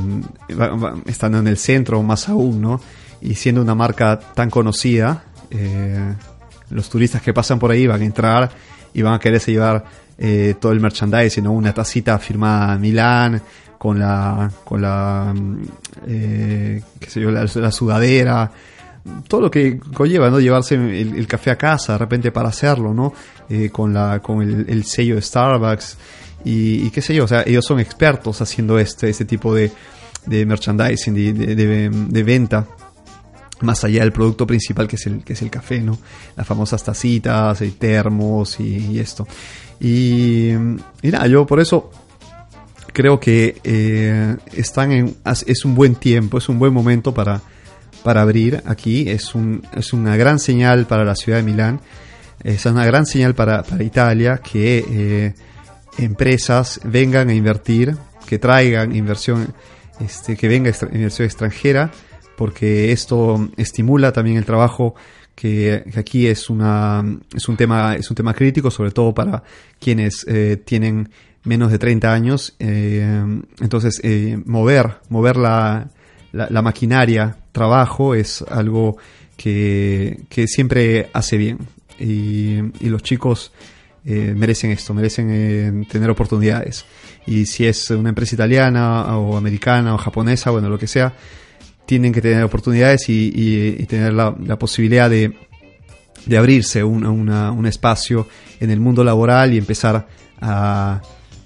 estando 1.05 1.39
en 1.39 1.47
el 1.47 1.58
centro 1.58 2.01
más 2.01 2.29
aún, 2.29 2.62
¿no? 2.62 2.79
Y 3.21 3.36
siendo 3.36 3.62
una 3.62 3.75
marca 3.75 4.17
tan 4.17 4.49
conocida, 4.49 5.23
eh, 5.49 6.13
los 6.69 6.89
turistas 6.89 7.21
que 7.21 7.34
pasan 7.34 7.60
por 7.60 7.71
ahí 7.71 7.86
van 7.86 8.01
a 8.01 8.05
entrar 8.05 8.49
y 8.93 9.01
van 9.01 9.15
a 9.15 9.19
quererse 9.19 9.51
llevar 9.51 9.84
eh, 10.17 10.55
todo 10.60 10.71
el 10.71 10.79
merchandising, 10.79 11.43
¿no? 11.43 11.51
Una 11.51 11.73
tacita 11.73 12.17
firmada 12.19 12.75
en 12.75 12.82
Milán, 12.82 13.41
con 13.77 13.99
la, 13.99 14.49
con 14.63 14.82
la, 14.82 15.34
qué 16.05 17.10
sé 17.10 17.21
yo, 17.21 17.32
la, 17.32 17.47
sudadera, 17.71 18.51
todo 19.27 19.41
lo 19.41 19.51
que 19.51 19.79
conlleva, 19.79 20.29
¿no? 20.29 20.39
Llevarse 20.39 20.75
el, 20.75 21.27
café 21.27 21.51
a 21.51 21.58
casa 21.58 21.93
de 21.93 21.99
repente 21.99 22.32
para 22.32 22.49
hacerlo, 22.49 22.93
¿no? 22.93 23.13
con 23.71 23.93
la, 23.93 24.19
con 24.21 24.41
el 24.41 24.84
sello 24.84 25.15
de 25.15 25.21
Starbucks. 25.21 25.97
Y, 26.43 26.89
qué 26.91 27.02
sé 27.02 27.13
yo, 27.13 27.25
o 27.25 27.28
sea, 27.28 27.43
ellos 27.45 27.65
son 27.65 27.80
expertos 27.80 28.41
haciendo 28.41 28.80
este, 28.80 29.10
este 29.10 29.25
tipo 29.25 29.54
de, 29.54 29.71
de 30.25 30.45
merchandising, 30.45 31.13
de, 31.13 31.89
de, 31.89 32.23
venta 32.23 32.67
más 33.62 33.84
allá 33.84 34.02
del 34.02 34.13
producto 34.13 34.47
principal 34.47 34.88
que 34.88 34.95
es 34.95 35.06
el, 35.06 35.23
que 35.23 35.34
es 35.34 35.41
el 35.41 35.49
café, 35.49 35.82
¿no? 35.82 35.97
Las 36.38 36.47
famosas 36.47 36.82
tacitas, 36.82 37.62
y 37.62 37.71
termos 37.71 38.60
y, 38.60 38.99
esto. 38.99 39.28
Y, 39.82 40.54
nada, 41.04 41.28
yo 41.28 41.45
por 41.45 41.60
eso 41.60 41.91
creo 42.93 43.19
que 43.19 43.60
eh, 43.63 44.38
están 44.54 44.91
en, 44.93 45.15
es 45.45 45.65
un 45.65 45.75
buen 45.75 45.95
tiempo, 45.95 46.38
es 46.38 46.47
un 46.47 46.58
buen 46.58 46.73
momento 46.73 47.13
para, 47.13 47.41
para 48.04 48.21
abrir 48.21 48.63
aquí, 48.65 49.10
es, 49.10 49.36
un, 49.36 49.63
es 49.75 49.91
una 49.91 50.15
gran 50.15 50.39
señal 50.39 50.86
para 50.86 51.04
la 51.04 51.15
ciudad 51.15 51.39
de 51.39 51.43
Milán, 51.43 51.82
es 52.43 52.65
una 52.65 52.86
gran 52.86 53.06
señal 53.06 53.36
para, 53.36 53.63
para 53.63 53.84
Italia 53.84 54.38
que... 54.41 54.86
Eh, 54.89 55.34
empresas 56.03 56.79
vengan 56.83 57.29
a 57.29 57.33
invertir, 57.33 57.95
que 58.27 58.39
traigan 58.39 58.95
inversión, 58.95 59.53
este, 59.99 60.35
que 60.35 60.47
venga 60.47 60.71
inversión 60.91 61.25
extranjera, 61.25 61.91
porque 62.35 62.91
esto 62.91 63.49
estimula 63.57 64.12
también 64.12 64.38
el 64.38 64.45
trabajo 64.45 64.95
que, 65.35 65.83
aquí 65.95 66.27
es 66.27 66.49
una 66.49 67.03
es 67.33 67.47
un 67.47 67.55
tema 67.55 67.95
es 67.95 68.09
un 68.09 68.15
tema 68.15 68.33
crítico 68.33 68.69
sobre 68.69 68.91
todo 68.91 69.13
para 69.13 69.41
quienes 69.79 70.25
eh, 70.27 70.57
tienen 70.57 71.09
menos 71.45 71.71
de 71.71 71.79
30 71.79 72.12
años 72.12 72.55
eh, 72.59 73.23
entonces 73.62 74.01
eh, 74.03 74.38
mover 74.45 74.97
mover 75.07 75.38
la, 75.38 75.89
la, 76.33 76.62
maquinaria 76.62 77.38
trabajo 77.51 78.15
es 78.15 78.41
algo 78.43 78.97
que, 79.39 80.21
que 80.29 80.47
siempre 80.47 81.09
hace 81.13 81.38
bien. 81.38 81.57
Y, 81.99 82.57
y 82.79 82.89
los 82.89 83.03
chicos 83.03 83.51
eh, 84.12 84.34
merecen 84.36 84.72
esto, 84.72 84.91
merecen 84.95 85.30
eh, 85.30 85.86
tener 85.88 86.10
oportunidades. 86.10 86.84
Y 87.28 87.45
si 87.45 87.67
es 87.67 87.91
una 87.91 88.10
empresa 88.10 88.34
italiana 88.34 89.15
o 89.19 89.38
americana 89.38 89.93
o 89.93 90.00
japonesa, 90.00 90.50
bueno, 90.50 90.67
lo 90.67 90.80
que 90.80 90.88
sea, 90.88 91.13
tienen 91.86 92.12
que 92.12 92.19
tener 92.19 92.43
oportunidades 92.43 93.08
y, 93.08 93.86
tener 93.86 94.13
la, 94.13 94.34
posibilidad 94.58 95.12
de, 95.12 95.38
abrirse 96.36 96.84
un, 96.84 97.65
espacio 97.67 98.28
en 98.60 98.72
el 98.72 98.80
mundo 98.80 99.04
laboral 99.04 99.54
y 99.54 99.60
empezar 99.60 100.08
a, 100.41 101.00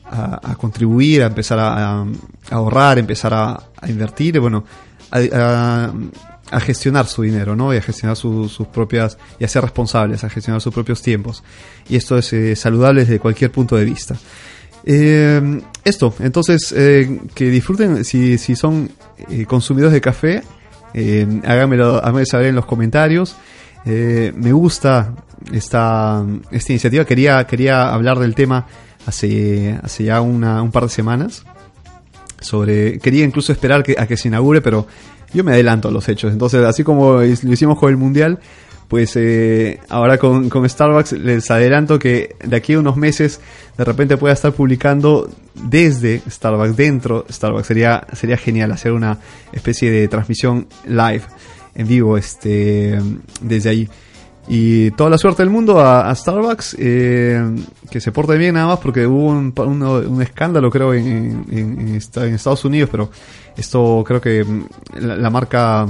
a, 0.05 0.55
contribuir, 0.55 1.23
a 1.23 1.27
empezar 1.27 1.59
a, 1.59 2.05
ahorrar, 2.49 2.97
empezar 2.97 3.33
a, 3.33 3.59
invertir, 3.89 4.39
bueno, 4.39 4.63
a, 5.11 5.91
a 6.53 6.59
gestionar 6.59 7.07
su 7.07 7.23
dinero, 7.23 7.55
¿no? 7.55 7.73
Y 7.73 7.77
a 7.77 7.81
gestionar 7.81 8.15
sus 8.15 8.67
propias, 8.71 9.17
y 9.39 9.43
a 9.43 9.47
ser 9.47 9.63
responsables, 9.63 10.23
a 10.23 10.29
gestionar 10.29 10.61
sus 10.61 10.73
propios 10.73 11.01
tiempos. 11.01 11.43
Y 11.89 11.95
esto 11.95 12.17
es 12.17 12.31
eh, 12.33 12.55
saludable 12.55 13.01
desde 13.01 13.19
cualquier 13.19 13.51
punto 13.51 13.75
de 13.75 13.85
vista. 13.85 14.15
Eh, 14.85 15.61
esto, 15.83 16.13
entonces, 16.19 16.73
eh, 16.77 17.21
que 17.33 17.49
disfruten, 17.49 18.05
si, 18.05 18.37
si 18.37 18.55
son 18.55 18.91
consumidores 19.47 19.93
de 19.93 20.01
café, 20.01 20.43
háganmelo, 21.43 22.01
saber 22.25 22.47
en 22.47 22.55
los 22.55 22.65
comentarios. 22.65 23.35
me 23.85 24.51
gusta 24.51 25.13
esta, 25.51 26.23
esta 26.51 26.71
iniciativa, 26.71 27.05
quería, 27.05 27.45
quería 27.47 27.93
hablar 27.93 28.19
del 28.19 28.35
tema 28.35 28.67
hace, 29.05 29.79
hace 29.81 30.05
ya 30.05 30.21
una, 30.21 30.61
un 30.61 30.71
par 30.71 30.83
de 30.83 30.89
semanas. 30.89 31.45
Sobre, 32.39 32.99
quería 32.99 33.23
incluso 33.23 33.53
esperar 33.53 33.85
a 33.97 34.05
que 34.05 34.17
se 34.17 34.27
inaugure, 34.27 34.59
pero 34.59 34.85
yo 35.33 35.43
me 35.43 35.51
adelanto 35.51 35.87
a 35.87 35.91
los 35.91 36.07
hechos. 36.09 36.31
Entonces, 36.31 36.63
así 36.63 36.83
como 36.83 37.15
lo 37.15 37.23
hicimos 37.23 37.77
con 37.77 37.89
el 37.89 37.97
Mundial, 37.97 38.39
pues 38.87 39.15
eh, 39.15 39.79
ahora 39.89 40.17
con, 40.17 40.69
Starbucks 40.69 41.13
les 41.13 41.49
adelanto 41.49 41.97
que 41.97 42.35
de 42.43 42.55
aquí 42.55 42.73
a 42.73 42.79
unos 42.79 42.95
meses 42.95 43.39
de 43.77 43.83
repente 43.83 44.17
pueda 44.17 44.33
estar 44.33 44.53
publicando 44.53 45.29
desde 45.55 46.21
Starbucks, 46.29 46.75
dentro 46.75 47.25
Starbucks. 47.27 47.65
Sería, 47.65 48.05
sería 48.13 48.37
genial 48.37 48.71
hacer 48.71 48.91
una 48.91 49.17
especie 49.51 49.89
de 49.89 50.07
transmisión 50.07 50.67
live, 50.85 51.23
en 51.75 51.87
vivo, 51.87 52.17
este, 52.17 52.99
desde 53.41 53.69
ahí. 53.69 53.89
Y 54.47 54.91
toda 54.91 55.09
la 55.09 55.17
suerte 55.17 55.41
del 55.41 55.49
mundo 55.49 55.79
a, 55.79 56.13
Starbucks, 56.13 56.75
eh, 56.77 57.41
que 57.89 58.01
se 58.01 58.11
porte 58.11 58.37
bien 58.37 58.55
nada 58.55 58.67
más 58.67 58.79
porque 58.79 59.07
hubo 59.07 59.29
un, 59.29 60.21
escándalo 60.21 60.69
creo 60.69 60.93
en, 60.93 61.45
en, 61.49 61.95
Estados 61.95 62.65
Unidos, 62.65 62.89
pero 62.91 63.09
esto 63.55 64.03
creo 64.05 64.19
que 64.19 64.43
mm, 64.43 64.65
la, 64.99 65.29
marca 65.29 65.87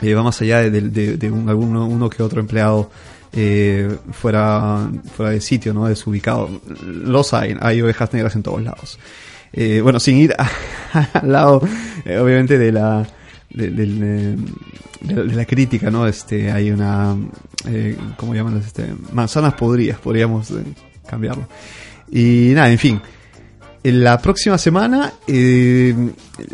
eh, 0.00 0.14
va 0.14 0.24
más 0.24 0.40
allá 0.40 0.68
de, 0.68 1.30
un, 1.30 1.48
alguno, 1.48 1.86
uno 1.86 2.10
que 2.10 2.22
otro 2.22 2.40
empleado 2.40 2.90
eh, 3.32 3.96
fuera, 4.10 4.90
fuera 5.16 5.30
de 5.30 5.40
sitio, 5.40 5.72
¿no? 5.72 5.86
Desubicado. 5.86 6.50
Los 6.84 7.32
hay, 7.32 7.56
hay 7.60 7.80
ovejas 7.80 8.12
negras 8.12 8.34
en 8.34 8.42
todos 8.42 8.60
lados. 8.60 8.98
Eh, 9.52 9.80
bueno, 9.82 10.00
sin 10.00 10.16
ir 10.16 10.34
al 11.12 11.30
lado, 11.30 11.62
obviamente, 12.04 12.58
de 12.58 12.72
la 12.72 13.06
de, 13.54 14.36
la 15.34 15.44
crítica, 15.44 15.90
¿no? 15.90 16.06
Este, 16.06 16.50
hay 16.50 16.70
una, 16.70 17.16
eh, 17.66 17.96
¿cómo 18.16 18.34
llaman? 18.34 18.58
Este, 18.58 18.94
manzanas 19.12 19.54
podrías, 19.54 19.98
podríamos 19.98 20.50
eh, 20.50 20.62
cambiarlo. 21.06 21.46
Y 22.10 22.52
nada, 22.54 22.70
en 22.70 22.78
fin. 22.78 23.00
La 23.84 24.18
próxima 24.18 24.58
semana 24.58 25.12
eh, 25.26 25.92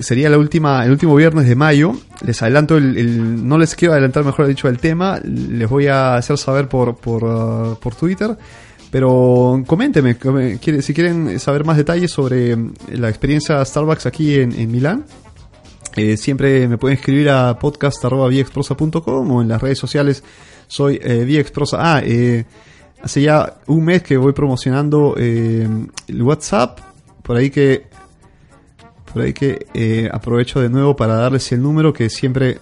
sería 0.00 0.30
la 0.30 0.38
última, 0.38 0.82
el 0.84 0.92
último 0.92 1.14
viernes 1.14 1.46
de 1.46 1.54
mayo. 1.56 1.92
Les 2.24 2.40
adelanto 2.42 2.78
el, 2.78 3.46
no 3.46 3.58
les 3.58 3.74
quiero 3.74 3.92
adelantar, 3.92 4.24
mejor 4.24 4.46
dicho, 4.46 4.66
el 4.66 4.78
tema. 4.78 5.20
Les 5.22 5.68
voy 5.68 5.88
a 5.88 6.14
hacer 6.14 6.38
saber 6.38 6.68
por, 6.68 6.96
por, 6.96 7.24
uh, 7.24 7.78
por 7.78 7.94
Twitter. 7.94 8.34
Pero 8.90 9.62
coménteme, 9.66 10.16
si 10.80 10.94
quieren 10.94 11.38
saber 11.38 11.66
más 11.66 11.76
detalles 11.76 12.10
sobre 12.10 12.56
la 12.92 13.10
experiencia 13.10 13.62
Starbucks 13.62 14.06
aquí 14.06 14.36
en, 14.36 14.52
en 14.52 14.70
Milán, 14.70 15.04
eh, 15.98 16.16
siempre 16.16 16.66
me 16.68 16.78
pueden 16.78 16.96
escribir 16.98 17.30
a 17.30 17.58
podcast.viexprosa.com 17.58 19.30
o 19.30 19.42
en 19.42 19.48
las 19.48 19.60
redes 19.60 19.78
sociales 19.78 20.22
soy 20.68 21.00
eh. 21.02 21.44
Ah, 21.72 22.02
eh, 22.04 22.44
hace 23.02 23.22
ya 23.22 23.54
un 23.66 23.84
mes 23.84 24.02
que 24.02 24.16
voy 24.16 24.32
promocionando 24.32 25.14
eh, 25.18 25.66
el 26.06 26.22
WhatsApp, 26.22 26.78
por 27.22 27.36
ahí 27.36 27.50
que 27.50 27.86
por 29.12 29.22
ahí 29.22 29.32
que 29.32 30.10
aprovecho 30.12 30.60
de 30.60 30.68
nuevo 30.68 30.94
para 30.94 31.14
darles 31.14 31.50
el 31.52 31.62
número 31.62 31.92
que 31.92 32.10
siempre 32.10 32.58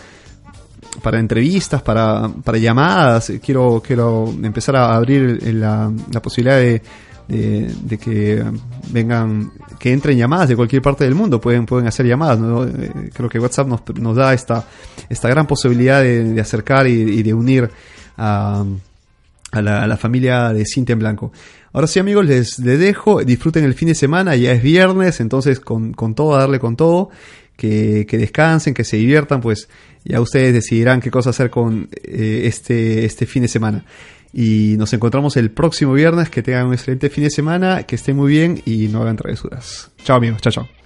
para 1.01 1.19
entrevistas, 1.19 1.81
para, 1.81 2.29
para 2.43 2.57
llamadas. 2.57 3.31
Quiero, 3.43 3.81
quiero 3.85 4.33
empezar 4.43 4.75
a 4.75 4.93
abrir 4.93 5.41
la, 5.53 5.89
la 6.11 6.21
posibilidad 6.21 6.57
de 6.57 6.81
de, 7.27 7.97
que 7.97 8.43
vengan, 8.91 9.51
que 9.79 9.91
entren 9.91 10.17
llamadas 10.17 10.49
de 10.49 10.55
cualquier 10.55 10.81
parte 10.81 11.03
del 11.03 11.15
mundo, 11.15 11.41
pueden, 11.41 11.65
pueden 11.65 11.87
hacer 11.87 12.05
llamadas. 12.05 12.39
Eh, 12.39 13.09
creo 13.13 13.29
que 13.29 13.39
WhatsApp 13.39 13.67
nos, 13.67 13.81
nos 13.99 14.15
da 14.15 14.33
esta, 14.33 14.67
esta 15.09 15.29
gran 15.29 15.47
posibilidad 15.47 16.01
de, 16.01 16.39
acercar 16.39 16.87
y, 16.87 17.23
de 17.23 17.33
unir 17.33 17.69
a, 18.17 18.63
a, 19.51 19.61
la, 19.61 19.97
familia 19.97 20.53
de 20.53 20.65
Cinta 20.65 20.93
en 20.93 20.99
Blanco. 20.99 21.31
Ahora 21.73 21.87
sí 21.87 21.99
amigos, 21.99 22.25
les, 22.25 22.59
les, 22.59 22.79
dejo, 22.79 23.23
disfruten 23.23 23.65
el 23.65 23.73
fin 23.73 23.89
de 23.89 23.95
semana, 23.95 24.35
ya 24.35 24.51
es 24.51 24.61
viernes, 24.61 25.19
entonces 25.19 25.59
con, 25.59 25.93
con 25.93 26.15
todo, 26.15 26.35
a 26.35 26.39
darle 26.39 26.59
con 26.59 26.75
todo, 26.75 27.09
que, 27.57 28.05
que 28.07 28.17
descansen, 28.17 28.73
que 28.73 28.83
se 28.83 28.97
diviertan, 28.97 29.41
pues 29.41 29.67
ya 30.03 30.21
ustedes 30.21 30.53
decidirán 30.53 31.01
qué 31.01 31.09
cosa 31.11 31.31
hacer 31.31 31.49
con 31.49 31.89
eh, 32.03 32.43
este, 32.45 33.05
este 33.05 33.25
fin 33.25 33.41
de 33.41 33.47
semana. 33.47 33.83
Y 34.37 34.75
nos 34.77 34.91
encontramos 34.91 35.37
el 35.37 35.49
próximo 35.49 35.93
viernes. 35.93 36.29
Que 36.29 36.43
tengan 36.43 36.67
un 36.67 36.73
excelente 36.73 37.09
fin 37.09 37.23
de 37.23 37.29
semana, 37.29 37.83
que 37.83 37.95
estén 37.95 38.17
muy 38.17 38.29
bien 38.29 38.61
y 38.65 38.89
no 38.89 39.01
hagan 39.01 39.15
travesuras. 39.15 39.91
Chao 40.03 40.17
amigos, 40.17 40.41
chao, 40.41 40.51
chao. 40.51 40.84